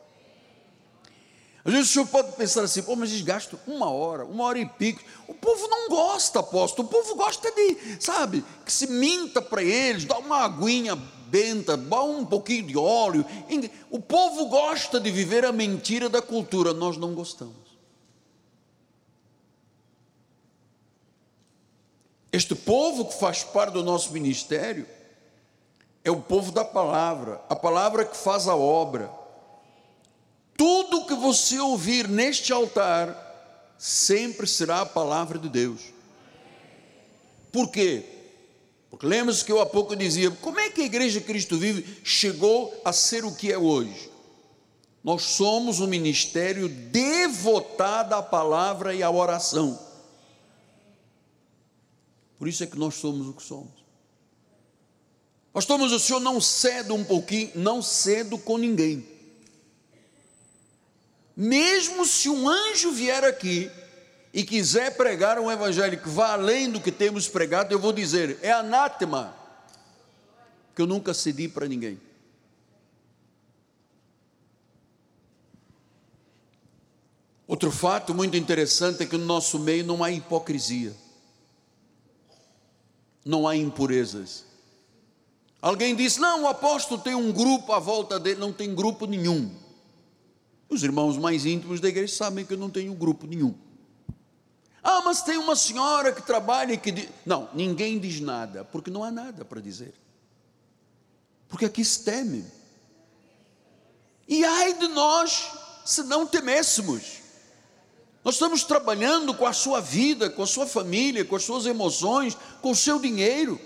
[1.65, 4.59] Às vezes o senhor pode pensar assim, pô, mas eles gastam uma hora, uma hora
[4.59, 5.01] e pico.
[5.27, 10.05] O povo não gosta, apóstolo, o povo gosta de, sabe, que se minta para eles,
[10.05, 13.25] dá uma aguinha benta, dá um pouquinho de óleo.
[13.91, 17.65] O povo gosta de viver a mentira da cultura, nós não gostamos.
[22.31, 24.87] Este povo que faz parte do nosso ministério
[26.05, 29.24] é o povo da palavra, a palavra que faz a obra.
[30.57, 35.81] Tudo que você ouvir neste altar sempre será a palavra de Deus.
[37.53, 38.05] Por quê?
[38.91, 42.81] Porque lembra-se que eu há pouco dizia: como é que a Igreja Cristo Vive chegou
[42.85, 44.11] a ser o que é hoje?
[45.03, 49.79] Nós somos um ministério devotado à palavra e à oração.
[52.39, 53.85] Por isso é que nós somos o que somos.
[55.53, 59.14] Pastor, mas o senhor não cede um pouquinho, não cedo com ninguém.
[61.37, 63.71] Mesmo se um anjo vier aqui
[64.33, 68.39] e quiser pregar um evangelho que vá além do que temos pregado, eu vou dizer:
[68.41, 69.35] é anátema,
[70.75, 72.01] que eu nunca cedi para ninguém.
[77.47, 80.95] Outro fato muito interessante é que no nosso meio não há hipocrisia,
[83.25, 84.45] não há impurezas.
[85.61, 89.64] Alguém disse: não, o apóstolo tem um grupo à volta dele, não tem grupo nenhum.
[90.69, 93.55] Os irmãos mais íntimos da igreja sabem que eu não tenho grupo nenhum.
[94.83, 96.93] Ah, mas tem uma senhora que trabalha e que.
[96.93, 97.09] Diz...
[97.25, 99.95] Não, ninguém diz nada, porque não há nada para dizer.
[101.49, 102.45] Porque aqui se teme.
[104.27, 105.53] E ai de nós
[105.85, 107.25] se não temêssemos.
[108.25, 112.37] Nós estamos trabalhando com a sua vida, com a sua família, com as suas emoções,
[112.63, 113.61] com o seu dinheiro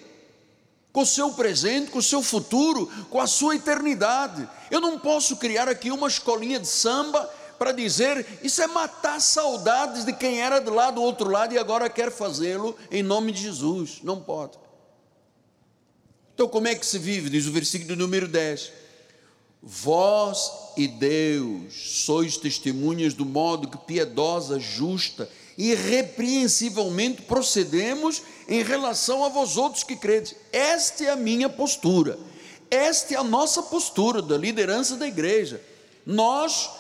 [0.93, 4.49] com o seu presente, com o seu futuro, com a sua eternidade.
[4.71, 10.05] Eu não posso criar aqui uma escolinha de samba para dizer isso é matar saudades
[10.05, 13.43] de quem era de lá do outro lado e agora quer fazê-lo em nome de
[13.43, 13.99] Jesus.
[14.03, 14.59] Não pode.
[16.35, 17.29] Então, como é que se vive?
[17.29, 18.73] Diz o versículo número 10:
[19.61, 29.29] Vós e Deus sois testemunhas do modo que piedosa, justa irrepreensivelmente procedemos em relação a
[29.29, 30.37] vós outros que credes.
[30.53, 32.17] Esta é a minha postura,
[32.71, 35.61] esta é a nossa postura da liderança da igreja.
[36.07, 36.71] Nós,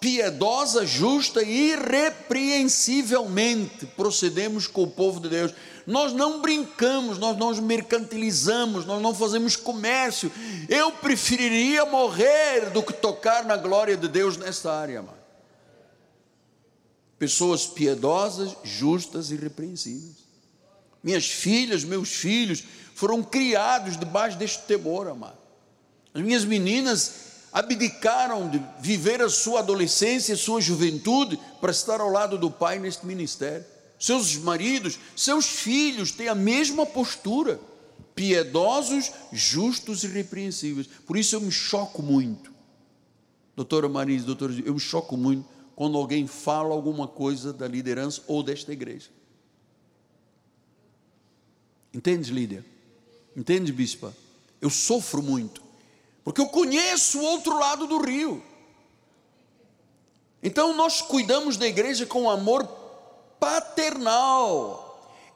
[0.00, 5.54] piedosa, justa e irrepreensivelmente procedemos com o povo de Deus.
[5.86, 10.32] Nós não brincamos, nós não mercantilizamos, nós não fazemos comércio.
[10.68, 15.23] Eu preferiria morrer do que tocar na glória de Deus nessa área, mano
[17.24, 20.16] pessoas piedosas, justas e repreensíveis.
[21.02, 22.62] Minhas filhas, meus filhos
[22.94, 25.38] foram criados debaixo deste temor, amado.
[26.12, 27.14] As minhas meninas
[27.50, 32.78] abdicaram de viver a sua adolescência, a sua juventude, para estar ao lado do pai
[32.78, 33.64] neste ministério.
[33.98, 37.58] Seus maridos, seus filhos têm a mesma postura,
[38.14, 40.86] piedosos, justos e repreensíveis.
[41.06, 42.52] Por isso eu me choco muito.
[43.56, 48.42] Doutora Marisa, doutor, eu me choco muito quando alguém fala alguma coisa da liderança ou
[48.42, 49.10] desta igreja.
[51.92, 52.64] Entende, Lídia?
[53.36, 54.14] Entende, bispa?
[54.60, 55.62] Eu sofro muito,
[56.22, 58.42] porque eu conheço o outro lado do rio.
[60.42, 62.66] Então nós cuidamos da igreja com amor
[63.40, 64.82] paternal.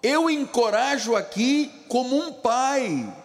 [0.03, 3.17] Eu encorajo aqui como um pai,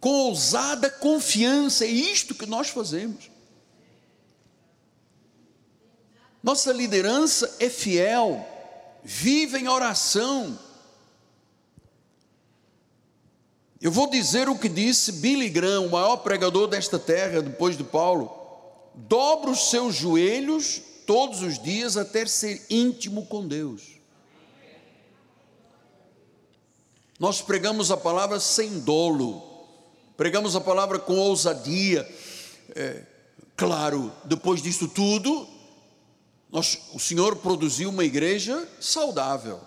[0.00, 3.29] com ousada confiança, é isto que nós fazemos.
[6.42, 8.46] Nossa liderança é fiel,
[9.02, 10.58] vive em oração.
[13.80, 17.84] Eu vou dizer o que disse Billy Graham, o maior pregador desta terra, depois de
[17.84, 18.30] Paulo:
[18.94, 24.00] dobra os seus joelhos todos os dias até ser íntimo com Deus.
[27.18, 29.42] Nós pregamos a palavra sem dolo,
[30.16, 32.08] pregamos a palavra com ousadia.
[32.74, 33.02] É,
[33.56, 35.46] claro, depois disso tudo,
[36.52, 39.60] nós, o Senhor produziu uma igreja saudável.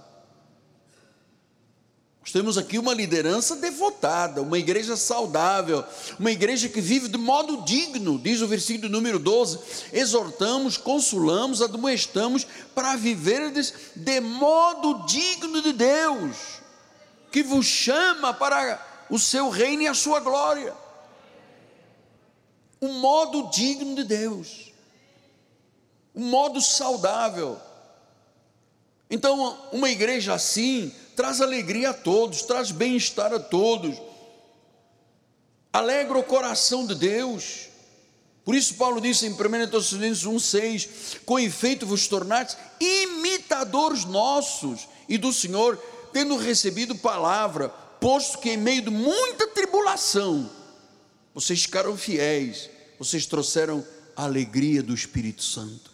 [2.21, 5.83] Nós temos aqui uma liderança devotada, uma igreja saudável,
[6.17, 9.59] uma igreja que vive de modo digno, diz o versículo número 12:
[9.91, 16.37] exortamos, consolamos, admoestamos para viverdes de modo digno de Deus,
[17.29, 20.73] que vos chama para o seu reino e a sua glória.
[22.81, 24.72] Um modo digno de Deus
[26.15, 27.59] um modo saudável.
[29.09, 34.01] Então, uma igreja assim traz alegria a todos, traz bem-estar a todos,
[35.71, 37.67] alegra o coração de Deus.
[38.43, 39.35] Por isso, Paulo disse em 1
[39.69, 45.77] Tessalonicenses 1,6: Com efeito vos tornaste imitadores nossos e do Senhor,
[46.11, 50.49] tendo recebido palavra, posto que em meio de muita tribulação,
[51.33, 53.85] vocês ficaram fiéis, vocês trouxeram
[54.15, 55.92] a alegria do Espírito Santo.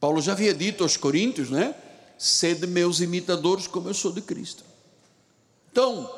[0.00, 1.74] Paulo já havia dito aos Coríntios, né?
[2.16, 4.64] Sede meus imitadores, como eu sou de Cristo.
[5.70, 6.10] Então,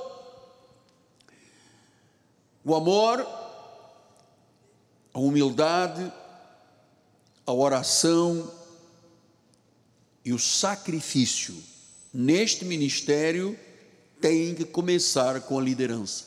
[2.65, 3.27] o amor,
[5.13, 6.13] a humildade,
[7.47, 8.51] a oração
[10.25, 11.55] e o sacrifício
[12.13, 13.59] neste ministério
[14.21, 16.25] têm que começar com a liderança.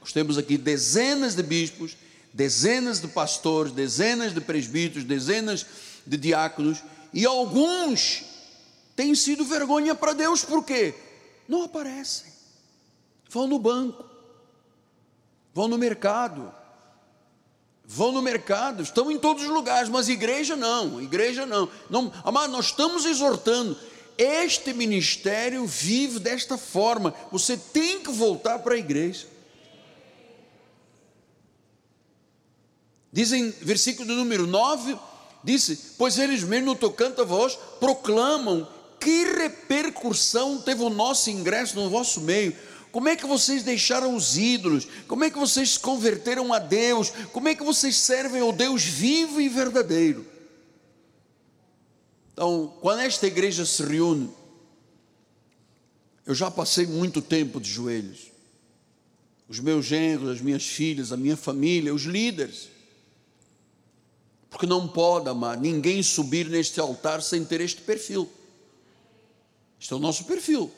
[0.00, 1.96] Nós temos aqui dezenas de bispos,
[2.32, 5.66] dezenas de pastores, dezenas de presbíteros, dezenas
[6.06, 6.82] de diáconos
[7.12, 8.24] e alguns
[8.96, 10.94] têm sido vergonha para Deus, por quê?
[11.48, 12.32] Não aparecem.
[13.28, 14.04] Vão no banco,
[15.54, 16.52] vão no mercado,
[17.84, 21.68] vão no mercado, estão em todos os lugares, mas igreja não, igreja não.
[21.88, 23.76] não amado, nós estamos exortando.
[24.16, 27.14] Este ministério vive desta forma.
[27.30, 29.26] Você tem que voltar para a igreja.
[33.12, 34.98] Dizem, versículo número 9,
[35.42, 38.68] disse: Pois eles mesmo no tocante a vós proclamam
[38.98, 42.56] que repercussão teve o nosso ingresso no vosso meio
[42.92, 44.86] como é que vocês deixaram os ídolos?
[45.08, 47.10] Como é que vocês se converteram a Deus?
[47.32, 50.26] Como é que vocês servem ao Deus vivo e verdadeiro?
[52.34, 54.30] Então, quando esta igreja se reúne,
[56.26, 58.30] eu já passei muito tempo de joelhos.
[59.48, 62.68] Os meus genros, as minhas filhas, a minha família, os líderes.
[64.52, 68.28] Porque não pode, amar, ninguém subir neste altar sem ter este perfil.
[69.80, 70.70] Este é o nosso perfil.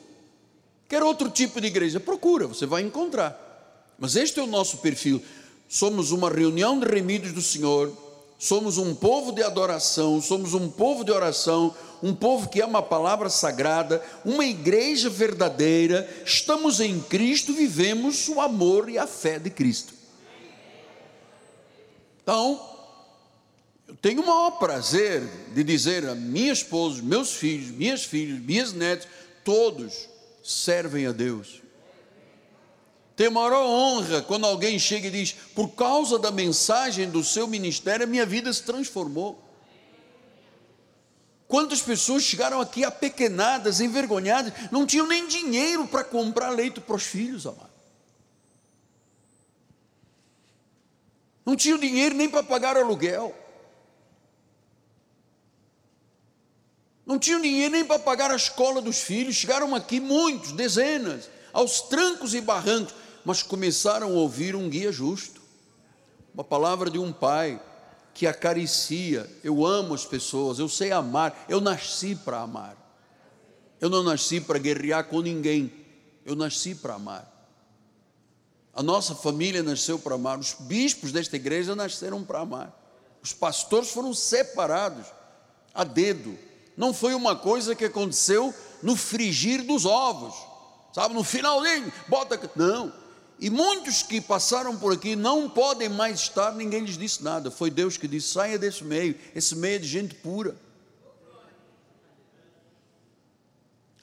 [0.87, 1.99] Quer outro tipo de igreja?
[1.99, 3.93] Procura, você vai encontrar.
[3.99, 5.21] Mas este é o nosso perfil.
[5.67, 7.91] Somos uma reunião de remidos do Senhor,
[8.39, 12.83] somos um povo de adoração, somos um povo de oração, um povo que ama a
[12.83, 19.49] palavra sagrada, uma igreja verdadeira, estamos em Cristo, vivemos o amor e a fé de
[19.49, 19.93] Cristo.
[22.23, 22.74] Então,
[23.87, 25.21] eu tenho o maior prazer
[25.53, 29.07] de dizer a minha esposa, meus filhos, minhas filhas, minhas netas,
[29.43, 30.09] todos,
[30.43, 31.61] servem a Deus.
[33.15, 38.05] Tem maior honra quando alguém chega e diz: por causa da mensagem do seu ministério,
[38.05, 39.41] a minha vida se transformou.
[41.47, 47.03] Quantas pessoas chegaram aqui apequenadas, envergonhadas, não tinham nem dinheiro para comprar leite para os
[47.03, 47.69] filhos, amado.
[51.45, 53.44] Não tinham dinheiro nem para pagar aluguel.
[57.05, 61.81] Não tinham dinheiro nem para pagar a escola dos filhos, chegaram aqui muitos, dezenas, aos
[61.81, 65.41] trancos e barrancos, mas começaram a ouvir um guia justo,
[66.33, 67.61] uma palavra de um pai
[68.13, 69.29] que acaricia.
[69.43, 72.75] Eu amo as pessoas, eu sei amar, eu nasci para amar.
[73.79, 75.71] Eu não nasci para guerrear com ninguém,
[76.25, 77.31] eu nasci para amar.
[78.73, 82.73] A nossa família nasceu para amar, os bispos desta igreja nasceram para amar,
[83.21, 85.05] os pastores foram separados
[85.73, 86.37] a dedo
[86.77, 90.35] não foi uma coisa que aconteceu no frigir dos ovos,
[90.93, 92.39] sabe, no finalzinho, bota.
[92.55, 92.91] Não.
[93.39, 97.51] E muitos que passaram por aqui não podem mais estar, ninguém lhes disse nada.
[97.51, 100.55] Foi Deus que disse: saia desse meio, esse meio é de gente pura.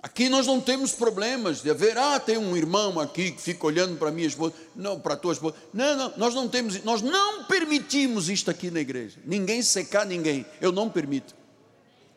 [0.03, 3.97] Aqui nós não temos problemas de haver, ah, tem um irmão aqui que fica olhando
[3.97, 5.55] para a minha esposa, não, para a tua esposa.
[5.73, 9.21] Não, não, nós não temos, nós não permitimos isto aqui na igreja.
[9.25, 11.42] Ninguém secar ninguém, eu não permito.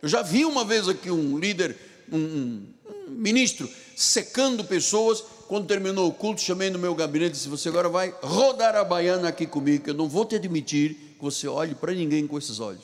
[0.01, 1.77] Eu já vi uma vez aqui um líder,
[2.11, 2.63] um, um
[3.09, 5.23] ministro, secando pessoas.
[5.47, 8.83] Quando terminou o culto, chamei no meu gabinete e disse: Você agora vai rodar a
[8.83, 12.37] baiana aqui comigo, que eu não vou te admitir que você olhe para ninguém com
[12.37, 12.83] esses olhos.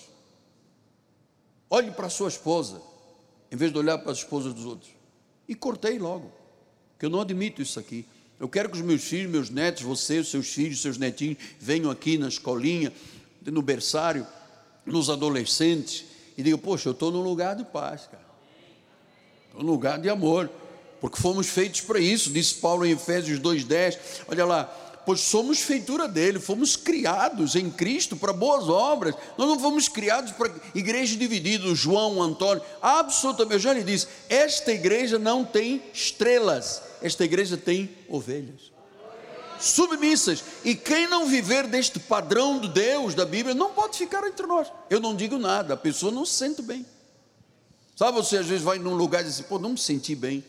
[1.70, 2.82] Olhe para a sua esposa,
[3.52, 4.92] em vez de olhar para as esposas dos outros.
[5.48, 6.32] E cortei logo,
[7.00, 8.06] que eu não admito isso aqui.
[8.40, 11.92] Eu quero que os meus filhos, meus netos, você, os seus filhos, seus netinhos, venham
[11.92, 12.92] aqui na escolinha,
[13.46, 14.26] no berçário,
[14.86, 16.06] nos adolescentes,
[16.42, 18.26] e digo, poxa, eu estou num lugar de paz, cara.
[19.48, 20.50] Estou num lugar de amor.
[21.00, 23.98] Porque fomos feitos para isso, disse Paulo em Efésios 2,10.
[24.28, 24.64] Olha lá,
[25.06, 29.16] pois somos feitura dele, fomos criados em Cristo para boas obras.
[29.38, 32.64] Nós não fomos criados para igreja dividida, João, Antônio.
[32.82, 38.72] Absolutamente, eu já lhe disse, esta igreja não tem estrelas, esta igreja tem ovelhas
[39.62, 40.44] submissas.
[40.64, 44.68] E quem não viver deste padrão de Deus, da Bíblia, não pode ficar entre nós.
[44.90, 46.86] Eu não digo nada, a pessoa não se sente bem.
[47.96, 50.44] Sabe, você às vezes vai num lugar e diz assim, pô, não me senti bem.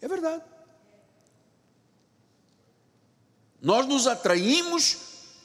[0.00, 0.42] É verdade.
[3.60, 4.96] Nós nos atraímos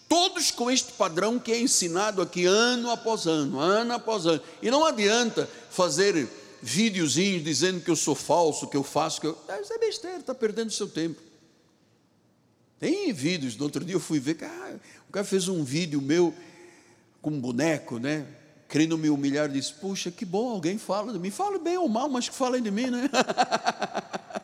[0.08, 4.42] todos com este padrão que é ensinado aqui ano após ano, ano após ano.
[4.62, 6.30] E não adianta fazer
[6.62, 9.38] videozinhos dizendo que eu sou falso, que eu faço, que eu.
[9.60, 11.20] Isso é besteira, está perdendo seu tempo.
[12.84, 14.78] Tem vídeos, no outro dia eu fui ver, cara,
[15.08, 16.36] o cara fez um vídeo meu
[17.22, 18.28] com um boneco, né?
[18.68, 22.10] Querendo me humilhar, disse, puxa, que bom, alguém fala de mim, fala bem ou mal,
[22.10, 23.10] mas que falem de mim, né?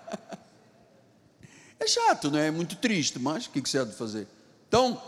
[1.77, 2.47] é chato, né?
[2.47, 4.25] É muito triste, mas o que você há de fazer?
[4.69, 5.01] Então,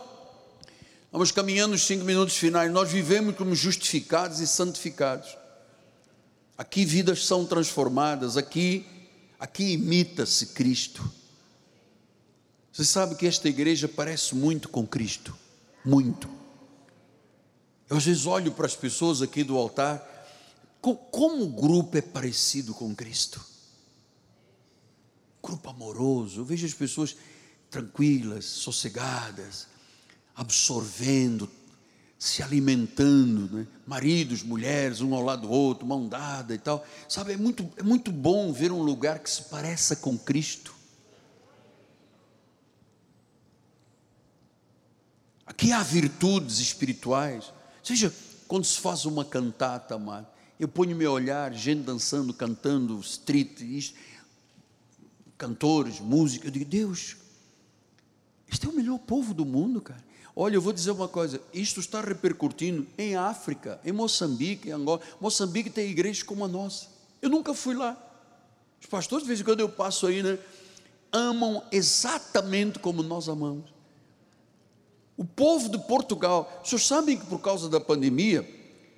[1.09, 5.37] vamos caminhando os cinco minutos finais, nós vivemos como justificados e santificados.
[6.57, 8.85] Aqui vidas são transformadas, aqui,
[9.39, 11.20] aqui imita-se Cristo.
[12.81, 15.37] Você sabe que esta igreja parece muito com Cristo,
[15.85, 16.27] muito.
[17.87, 20.03] Eu às vezes olho para as pessoas aqui do altar,
[20.81, 23.39] como o grupo é parecido com Cristo.
[25.43, 27.15] Grupo amoroso, eu vejo as pessoas
[27.69, 29.67] tranquilas, sossegadas,
[30.35, 31.47] absorvendo,
[32.17, 33.67] se alimentando, né?
[33.85, 36.83] maridos, mulheres, um ao lado do outro, mão dada e tal.
[37.07, 40.80] Sabe, é muito, é muito bom ver um lugar que se pareça com Cristo.
[45.51, 47.51] Aqui há virtudes espirituais.
[47.83, 48.11] Seja,
[48.47, 50.25] quando se faz uma cantata, amado,
[50.57, 53.99] eu ponho meu olhar, gente dançando, cantando, street, isto,
[55.37, 57.17] cantores, música, eu digo, Deus,
[58.49, 60.01] este é o melhor povo do mundo, cara.
[60.33, 65.01] Olha, eu vou dizer uma coisa: isto está repercutindo em África, em Moçambique, em Angola.
[65.19, 66.87] Moçambique tem igrejas como a nossa.
[67.21, 67.97] Eu nunca fui lá.
[68.79, 70.39] Os pastores, de vez em quando eu passo aí, né?
[71.11, 73.80] Amam exatamente como nós amamos.
[75.21, 78.43] O povo de Portugal, vocês sabem que por causa da pandemia,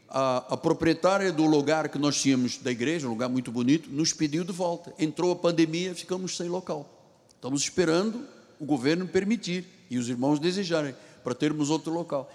[0.07, 4.13] a, a, proprietária do lugar que nós tínhamos da igreja, um lugar muito bonito, nos
[4.13, 4.93] pediu de volta.
[4.97, 6.89] Entrou a pandemia, ficamos sem local.
[7.35, 8.25] Estamos esperando
[8.57, 10.95] o governo permitir e os irmãos desejarem
[11.25, 12.31] para termos outro local.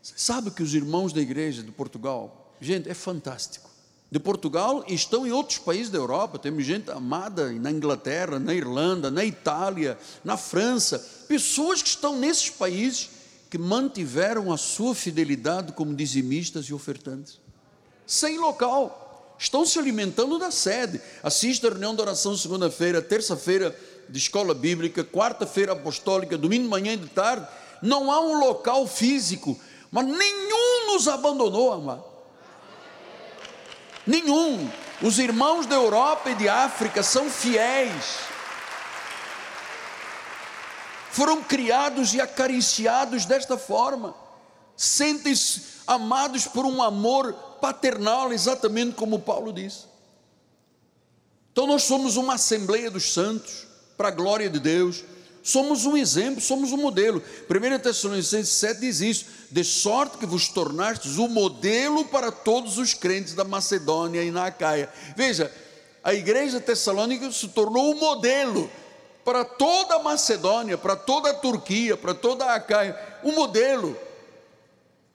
[0.00, 3.68] Sabe que os irmãos da igreja de Portugal, gente, é fantástico.
[4.12, 9.10] De Portugal estão em outros países da Europa, temos gente amada na Inglaterra, na Irlanda,
[9.10, 13.13] na Itália, na França, pessoas que estão nesses países
[13.54, 17.38] que mantiveram a sua fidelidade como dizimistas e ofertantes.
[18.04, 21.00] Sem local, estão se alimentando da sede.
[21.22, 23.72] Assista a reunião de oração segunda-feira, terça-feira
[24.08, 27.46] de escola bíblica, quarta-feira apostólica, domingo de manhã e de tarde
[27.80, 29.56] não há um local físico,
[29.88, 32.02] mas nenhum nos abandonou, amado.
[34.04, 34.68] Nenhum.
[35.00, 38.33] Os irmãos da Europa e de África são fiéis.
[41.14, 44.14] Foram criados e acariciados desta forma.
[44.76, 49.86] Sentem-se amados por um amor paternal, exatamente como Paulo diz.
[51.52, 53.64] Então nós somos uma Assembleia dos Santos,
[53.96, 55.04] para a glória de Deus
[55.44, 57.22] somos um exemplo, somos um modelo.
[57.48, 62.94] 1 Tessalonicenses 7 diz isso: de sorte que vos tornastes o modelo para todos os
[62.94, 64.88] crentes da Macedônia e na Acaia.
[65.14, 65.52] Veja,
[66.02, 68.70] a igreja tessalônica se tornou o modelo
[69.24, 72.96] para toda a Macedônia, para toda a Turquia, para toda a Acaia.
[73.24, 73.96] Um modelo.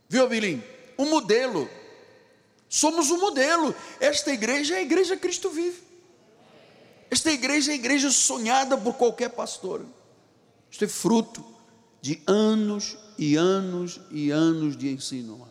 [0.07, 0.64] Viu, Abilim?
[0.97, 1.70] Um modelo.
[2.68, 3.74] Somos um modelo.
[3.99, 5.82] Esta igreja é a igreja Cristo vive.
[7.12, 9.86] Esta igreja é a igreja sonhada por qualquer pastor.
[10.70, 11.43] Isto é fruto
[12.01, 15.47] de anos e anos e anos de ensino.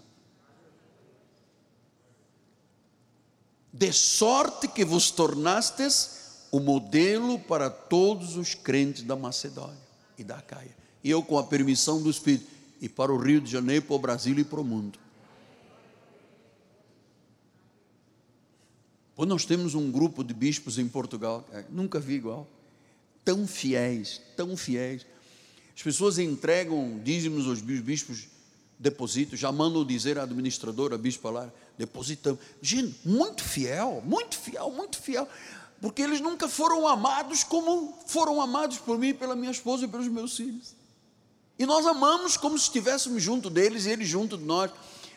[3.73, 6.19] De sorte que vos tornastes
[6.51, 9.77] o modelo para todos os crentes da Macedônia
[10.17, 10.77] e da Caia.
[11.03, 12.47] E eu, com a permissão do Espírito,
[12.81, 14.99] e para o Rio de Janeiro, para o Brasil e para o mundo.
[19.15, 22.47] Pois nós temos um grupo de bispos em Portugal, é, nunca vi igual
[23.29, 25.05] tão fiéis, tão fiéis.
[25.77, 28.27] As pessoas entregam dízimos aos bispos,
[28.79, 32.41] depositam, já mandam dizer à administradora, a bispa lá, depositamos.
[32.63, 35.29] Gente, muito fiel, muito fiel, muito fiel.
[35.81, 40.09] Porque eles nunca foram amados como foram amados por mim, pela minha esposa e pelos
[40.09, 40.75] meus filhos.
[41.59, 44.71] E nós amamos como se estivéssemos junto deles e eles junto de nós.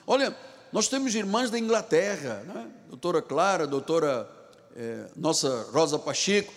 [0.05, 0.35] Olha,
[0.71, 2.67] nós temos irmãs da Inglaterra, né?
[2.87, 4.29] doutora Clara, doutora
[4.75, 6.51] eh, nossa Rosa Pacheco,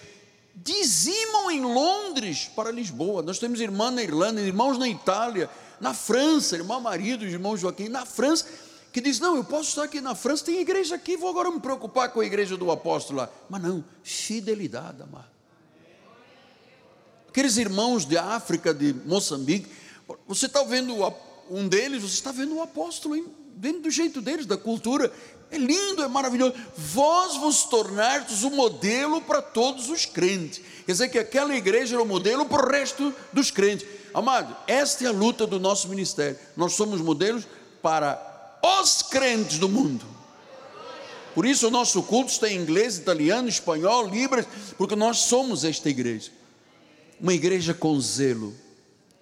[0.55, 3.23] dizimam em Londres para Lisboa.
[3.23, 5.51] Nós temos irmã na Irlanda, irmãos na Itália,
[5.81, 8.47] na França, irmã marido, irmão Joaquim, na França,
[8.95, 11.59] que diz: Não, eu posso estar aqui na França, tem igreja aqui, vou agora me
[11.59, 13.31] preocupar com a igreja do apóstolo lá.
[13.51, 15.27] Mas não, fidelidade, amado.
[17.29, 19.69] Aqueles irmãos de África, de Moçambique,
[20.29, 20.95] você está vendo
[21.51, 23.17] um deles, você está vendo o apóstolo
[23.57, 25.13] dentro do jeito deles, da cultura,
[25.51, 26.55] é lindo, é maravilhoso.
[26.77, 30.61] Vós vos tornastes o modelo para todos os crentes.
[30.87, 33.89] Quer dizer que aquela igreja era o modelo para o resto dos crentes.
[34.15, 36.39] Amado, esta é a luta do nosso ministério.
[36.57, 37.45] Nós somos modelos
[37.83, 38.34] para
[38.65, 40.07] os crentes do mundo.
[41.35, 44.47] Por isso o nosso culto está em inglês, italiano, espanhol, libras,
[44.79, 46.31] porque nós somos esta igreja.
[47.21, 48.55] Uma igreja com zelo.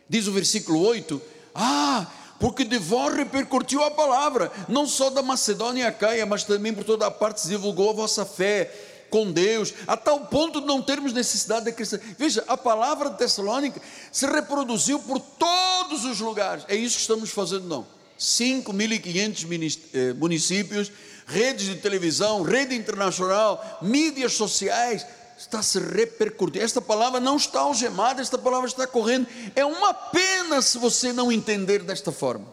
[0.08, 1.20] Diz o versículo 8:
[1.54, 2.06] Ah,
[2.38, 6.84] porque de vós repercutiu a palavra, não só da Macedônia e Acaia, mas também por
[6.84, 8.70] toda a parte se divulgou a vossa fé
[9.08, 11.98] com Deus, a tal ponto de não termos necessidade de cristã.
[12.18, 13.80] Veja, a palavra de Tessalônica
[14.10, 16.64] se reproduziu por todos os lugares.
[16.68, 18.01] É isso que estamos fazendo, não.
[18.18, 20.92] 5.500 eh, municípios,
[21.26, 25.06] redes de televisão, rede internacional, mídias sociais,
[25.36, 26.64] está se repercutindo.
[26.64, 29.26] Esta palavra não está algemada, esta palavra está correndo.
[29.54, 32.46] É uma pena se você não entender desta forma.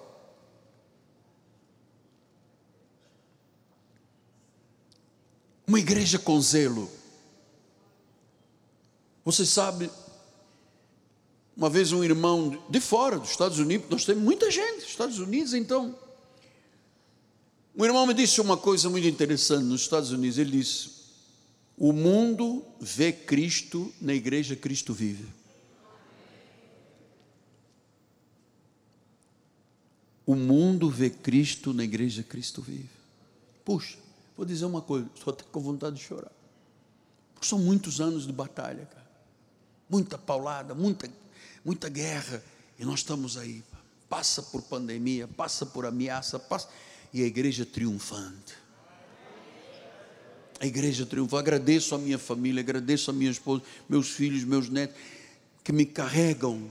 [5.68, 6.90] Uma igreja com zelo.
[9.24, 9.92] Você sabe,
[11.60, 15.54] uma vez um irmão de fora dos Estados Unidos, nós temos muita gente, Estados Unidos,
[15.54, 15.94] então,
[17.76, 20.38] Um irmão me disse uma coisa muito interessante nos Estados Unidos.
[20.38, 20.90] Ele disse:
[21.78, 25.28] O mundo vê Cristo, na igreja Cristo vive.
[30.26, 32.90] O mundo vê Cristo, na igreja Cristo vive.
[33.66, 33.98] Puxa,
[34.38, 36.32] vou dizer uma coisa, estou até com vontade de chorar.
[37.34, 39.10] Porque são muitos anos de batalha, cara.
[39.90, 41.10] Muita paulada, muita,
[41.64, 42.44] muita guerra.
[42.78, 43.64] E nós estamos aí.
[44.08, 46.68] Passa por pandemia, passa por ameaça, passa
[47.14, 48.54] e a igreja triunfante.
[50.60, 51.40] A igreja triunfante.
[51.40, 54.96] Agradeço a minha família, agradeço a minha esposa, meus filhos, meus netos,
[55.64, 56.70] que me carregam.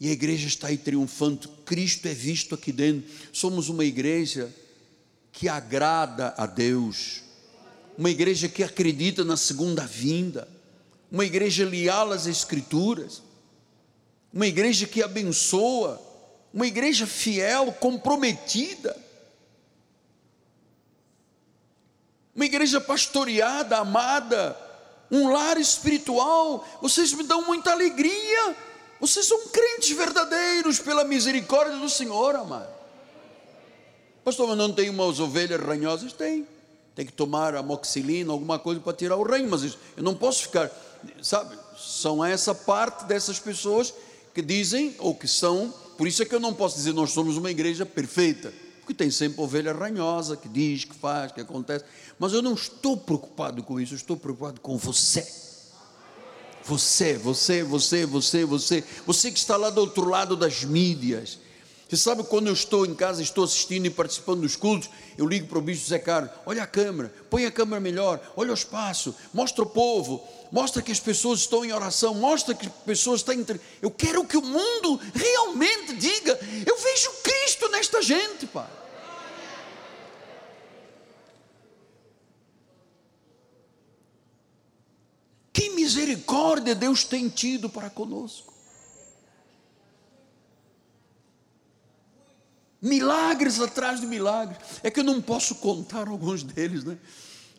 [0.00, 1.48] E a igreja está aí triunfante.
[1.64, 3.10] Cristo é visto aqui dentro.
[3.32, 4.52] Somos uma igreja
[5.32, 7.22] que agrada a Deus.
[7.96, 10.48] Uma igreja que acredita na segunda vinda.
[11.10, 13.22] Uma igreja leal às Escrituras.
[14.34, 16.02] Uma igreja que abençoa.
[16.52, 19.04] Uma igreja fiel, comprometida.
[22.34, 24.58] uma igreja pastoreada, amada,
[25.10, 26.66] um lar espiritual.
[26.82, 28.56] Vocês me dão muita alegria.
[29.00, 32.72] Vocês são crentes verdadeiros pela misericórdia do Senhor, amado.
[34.24, 36.12] Pastor, mas não tem umas ovelhas ranhosas?
[36.12, 36.46] Tem.
[36.94, 40.70] Tem que tomar amoxilina, alguma coisa para tirar o ranho, mas eu não posso ficar,
[41.20, 41.58] sabe?
[41.76, 43.92] São essa parte dessas pessoas
[44.34, 47.36] que dizem, ou que são, por isso é que eu não posso dizer nós somos
[47.36, 48.52] uma igreja perfeita
[48.84, 51.86] porque tem sempre ovelha ranhosa que diz, que faz, que acontece.
[52.18, 55.26] Mas eu não estou preocupado com isso, eu estou preocupado com você.
[56.64, 61.38] Você, você, você, você, você, você que está lá do outro lado das mídias.
[61.88, 65.46] Você sabe quando eu estou em casa, estou assistindo e participando dos cultos, eu ligo
[65.46, 69.14] para o bicho Zé Carlos, olha a câmera, põe a câmera melhor, olha o espaço,
[69.32, 73.34] mostra o povo, mostra que as pessoas estão em oração, mostra que as pessoas estão
[73.34, 73.60] entre.
[73.82, 78.70] Eu quero que o mundo realmente diga: eu vejo Cristo nesta gente, Pai.
[85.52, 88.52] Que misericórdia Deus tem tido para conosco.
[92.82, 94.58] Milagres atrás de milagres.
[94.82, 96.98] É que eu não posso contar alguns deles, né?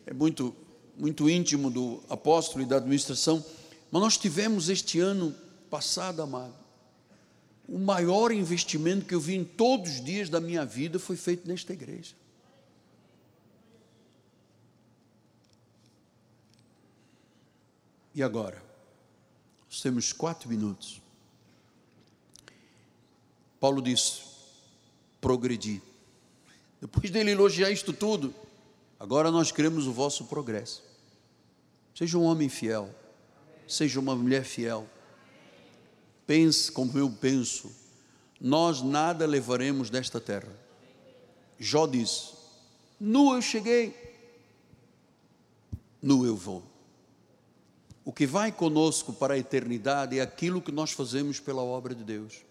[0.06, 0.54] É muito
[0.98, 3.44] muito íntimo do apóstolo e da administração,
[3.90, 5.34] mas nós tivemos este ano
[5.70, 6.54] passado, amado,
[7.68, 11.46] o maior investimento que eu vi em todos os dias da minha vida foi feito
[11.48, 12.14] nesta igreja.
[18.14, 18.62] E agora?
[19.68, 21.02] Nós temos quatro minutos.
[23.60, 24.22] Paulo disse:
[25.20, 25.82] progredir.
[26.80, 28.32] Depois dele elogiar isto tudo,
[28.98, 30.85] agora nós queremos o vosso progresso.
[31.96, 32.94] Seja um homem fiel,
[33.66, 34.86] seja uma mulher fiel.
[36.26, 37.74] Pense como eu penso.
[38.38, 40.54] Nós nada levaremos desta terra.
[41.58, 42.34] Jó disse:
[43.00, 43.96] Nu eu cheguei,
[46.02, 46.62] nu eu vou.
[48.04, 52.04] O que vai conosco para a eternidade é aquilo que nós fazemos pela obra de
[52.04, 52.44] Deus.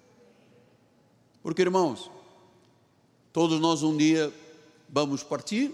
[1.44, 2.10] Porque, irmãos,
[3.32, 4.34] todos nós um dia
[4.90, 5.72] vamos partir,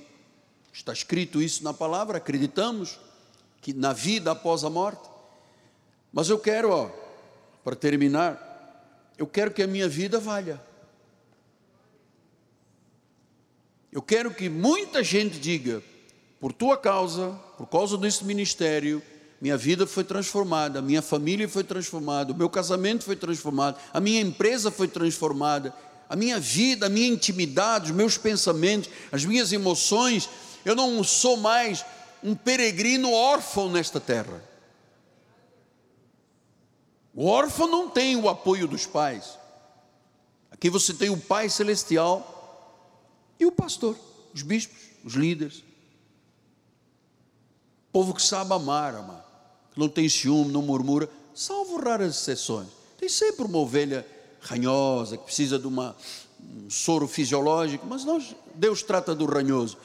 [0.73, 2.99] está escrito isso na palavra, acreditamos
[3.61, 5.07] que na vida após a morte.
[6.11, 6.89] Mas eu quero, ó,
[7.63, 10.59] para terminar, eu quero que a minha vida valha.
[13.91, 15.83] Eu quero que muita gente diga,
[16.39, 19.01] por tua causa, por causa desse ministério,
[19.39, 24.21] minha vida foi transformada, minha família foi transformada, o meu casamento foi transformado, a minha
[24.21, 25.73] empresa foi transformada,
[26.09, 30.29] a minha vida, a minha intimidade, os meus pensamentos, as minhas emoções,
[30.63, 31.85] eu não sou mais
[32.23, 34.43] um peregrino órfão nesta terra.
[37.13, 39.37] O órfão não tem o apoio dos pais.
[40.49, 42.27] Aqui você tem o Pai Celestial
[43.39, 43.97] e o pastor,
[44.33, 45.63] os bispos, os líderes.
[47.91, 49.25] Povo que sabe amar, amar.
[49.73, 52.69] Que não tem ciúme, não murmura, salvo raras exceções.
[52.97, 54.05] Tem sempre uma ovelha
[54.41, 55.95] ranhosa que precisa de uma,
[56.39, 59.77] um soro fisiológico, mas nós, Deus trata do ranhoso.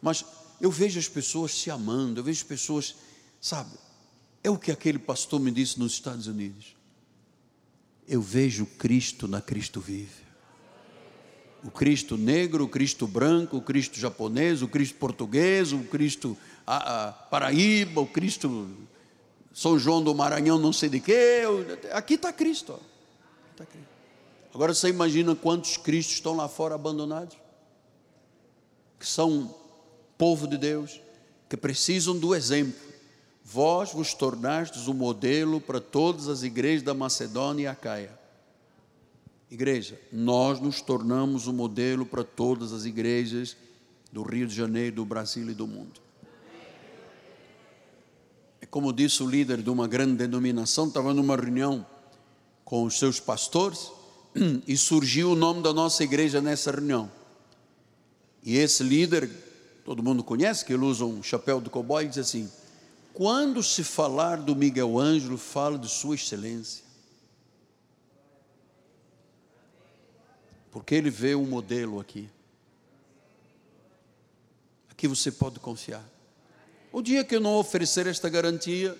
[0.00, 0.24] Mas
[0.60, 2.94] eu vejo as pessoas se amando, eu vejo pessoas,
[3.40, 3.70] sabe?
[4.42, 6.76] É o que aquele pastor me disse nos Estados Unidos.
[8.06, 10.20] Eu vejo Cristo na Cristo vive.
[11.62, 16.36] O Cristo negro, o Cristo branco, o Cristo japonês, o Cristo português, o Cristo
[16.66, 18.70] a, a, Paraíba, o Cristo
[19.52, 21.42] São João do Maranhão, não sei de quê.
[21.92, 22.80] Aqui está Cristo,
[23.56, 23.88] tá Cristo.
[24.54, 27.36] Agora você imagina quantos Cristos estão lá fora abandonados?
[28.98, 29.54] Que são
[30.20, 31.00] povo de Deus,
[31.48, 32.78] que precisam do exemplo.
[33.42, 38.10] Vós vos tornastes o um modelo para todas as igrejas da Macedônia e Acaia.
[39.50, 43.56] Igreja, nós nos tornamos o um modelo para todas as igrejas
[44.12, 45.98] do Rio de Janeiro, do Brasil e do mundo.
[48.60, 51.84] É como disse o líder de uma grande denominação, estava numa reunião
[52.62, 53.90] com os seus pastores
[54.68, 57.10] e surgiu o nome da nossa igreja nessa reunião.
[58.44, 59.48] E esse líder,
[59.90, 62.48] todo mundo conhece, que ele usa um chapéu de cowboy, diz assim:
[63.12, 66.84] quando se falar do Miguel Ângelo, fala de Sua Excelência.
[70.70, 72.30] Porque ele vê um modelo aqui.
[74.88, 76.08] Aqui você pode confiar.
[76.92, 78.96] O dia que eu não oferecer esta garantia,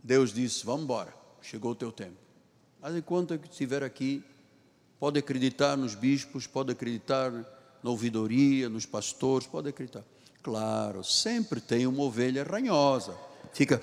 [0.00, 1.12] Deus disse: Vamos embora,
[1.42, 2.18] chegou o teu tempo.
[2.80, 4.22] Mas enquanto eu estiver aqui,
[5.00, 7.32] pode acreditar nos bispos, pode acreditar
[7.84, 10.02] na ouvidoria, nos pastores, pode acreditar.
[10.42, 13.14] Claro, sempre tem uma ovelha ranhosa,
[13.52, 13.78] fica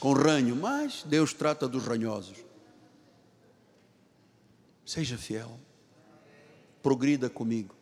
[0.00, 2.38] com ranho, mas Deus trata dos ranhosos.
[4.84, 5.58] Seja fiel,
[6.82, 7.74] progrida comigo.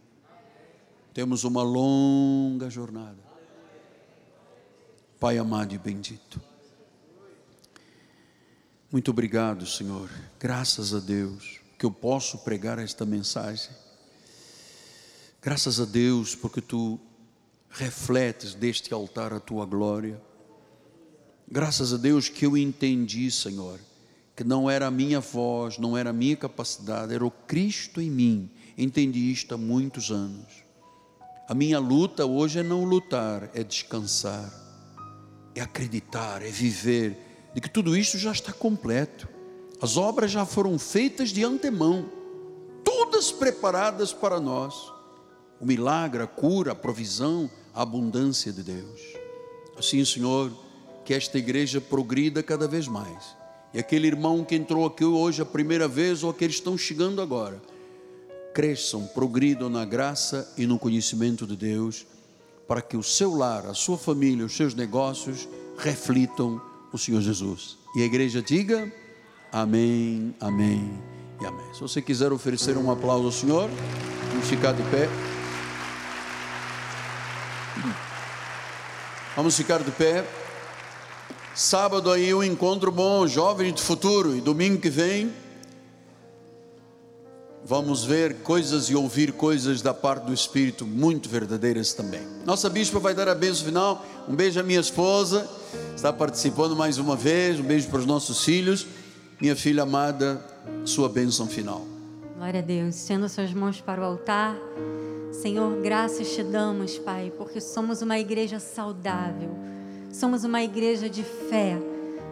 [1.15, 3.19] Temos uma longa jornada.
[5.19, 6.41] Pai amado e bendito.
[8.91, 10.11] Muito obrigado, Senhor.
[10.39, 13.71] Graças a Deus que eu posso pregar esta mensagem.
[15.45, 17.01] Graças a Deus porque tu
[17.69, 20.23] refletes deste altar a tua glória.
[21.51, 23.81] Graças a Deus que eu entendi, Senhor,
[24.37, 28.09] que não era a minha voz, não era a minha capacidade, era o Cristo em
[28.09, 28.51] mim.
[28.79, 30.63] Entendi isto há muitos anos.
[31.49, 34.49] A minha luta hoje é não lutar, é descansar,
[35.57, 39.29] é acreditar, é viver de que tudo isto já está completo.
[39.81, 42.09] As obras já foram feitas de antemão,
[42.85, 45.02] todas preparadas para nós.
[45.63, 49.01] O milagre, a cura, a provisão, a abundância de Deus.
[49.79, 50.53] Assim, Senhor,
[51.05, 53.37] que esta igreja progrida cada vez mais.
[53.73, 57.23] E aquele irmão que entrou aqui hoje a primeira vez, ou aqueles que estão chegando
[57.23, 57.63] agora,
[58.53, 62.07] cresçam, progridam na graça e no conhecimento de Deus,
[62.69, 65.49] para que o seu lar, a sua família, os seus negócios
[65.79, 66.61] reflitam
[66.93, 67.79] o Senhor Jesus.
[67.97, 68.93] E a igreja diga:
[69.51, 70.91] Amém, Amém
[71.41, 71.75] e Amém.
[71.75, 73.71] Se você quiser oferecer um aplauso ao Senhor,
[74.31, 75.09] vamos ficar de pé.
[79.37, 80.25] Vamos ficar de pé.
[81.55, 85.33] Sábado aí um encontro bom, jovem de futuro, e domingo que vem
[87.65, 92.21] vamos ver coisas e ouvir coisas da parte do Espírito muito verdadeiras também.
[92.45, 94.05] Nossa bispa vai dar a bênção final.
[94.29, 95.49] Um beijo à minha esposa,
[95.95, 97.61] está participando mais uma vez.
[97.61, 98.87] Um beijo para os nossos filhos.
[99.41, 100.45] Minha filha amada,
[100.85, 101.87] sua bênção final.
[102.43, 102.97] Glória a Deus.
[102.97, 104.57] Estenda suas mãos para o altar.
[105.31, 109.51] Senhor, graças te damos, Pai, porque somos uma igreja saudável.
[110.13, 111.79] Somos uma igreja de fé.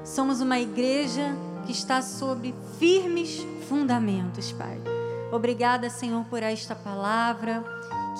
[0.04, 1.32] Somos uma igreja
[1.64, 4.80] que está sob firmes fundamentos, Pai.
[5.30, 7.64] Obrigada, Senhor, por esta palavra,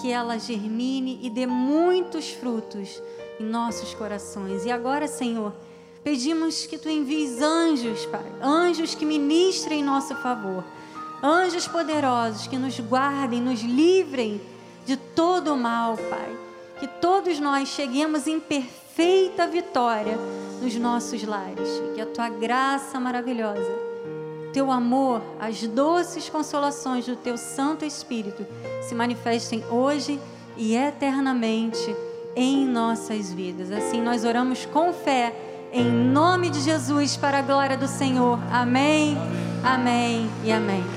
[0.01, 3.03] que ela germine e dê muitos frutos
[3.41, 4.65] em nossos corações.
[4.65, 5.53] E agora, Senhor,
[6.05, 10.63] pedimos que tu envies anjos, Pai, anjos que ministrem em nosso favor,
[11.23, 14.41] anjos poderosos que nos guardem, nos livrem
[14.87, 16.37] de todo o mal, Pai.
[16.79, 20.19] Que todos nós cheguemos em perfeita vitória
[20.63, 21.69] nos nossos lares.
[21.95, 23.91] Que a tua graça maravilhosa
[24.53, 28.47] teu amor, as doces consolações do teu Santo Espírito
[28.83, 30.21] se manifestem hoje
[30.57, 31.95] e eternamente
[32.35, 33.71] em nossas vidas.
[33.71, 35.35] Assim nós oramos com fé,
[35.73, 38.39] em nome de Jesus, para a glória do Senhor.
[38.51, 39.17] Amém,
[39.65, 40.91] amém e amém.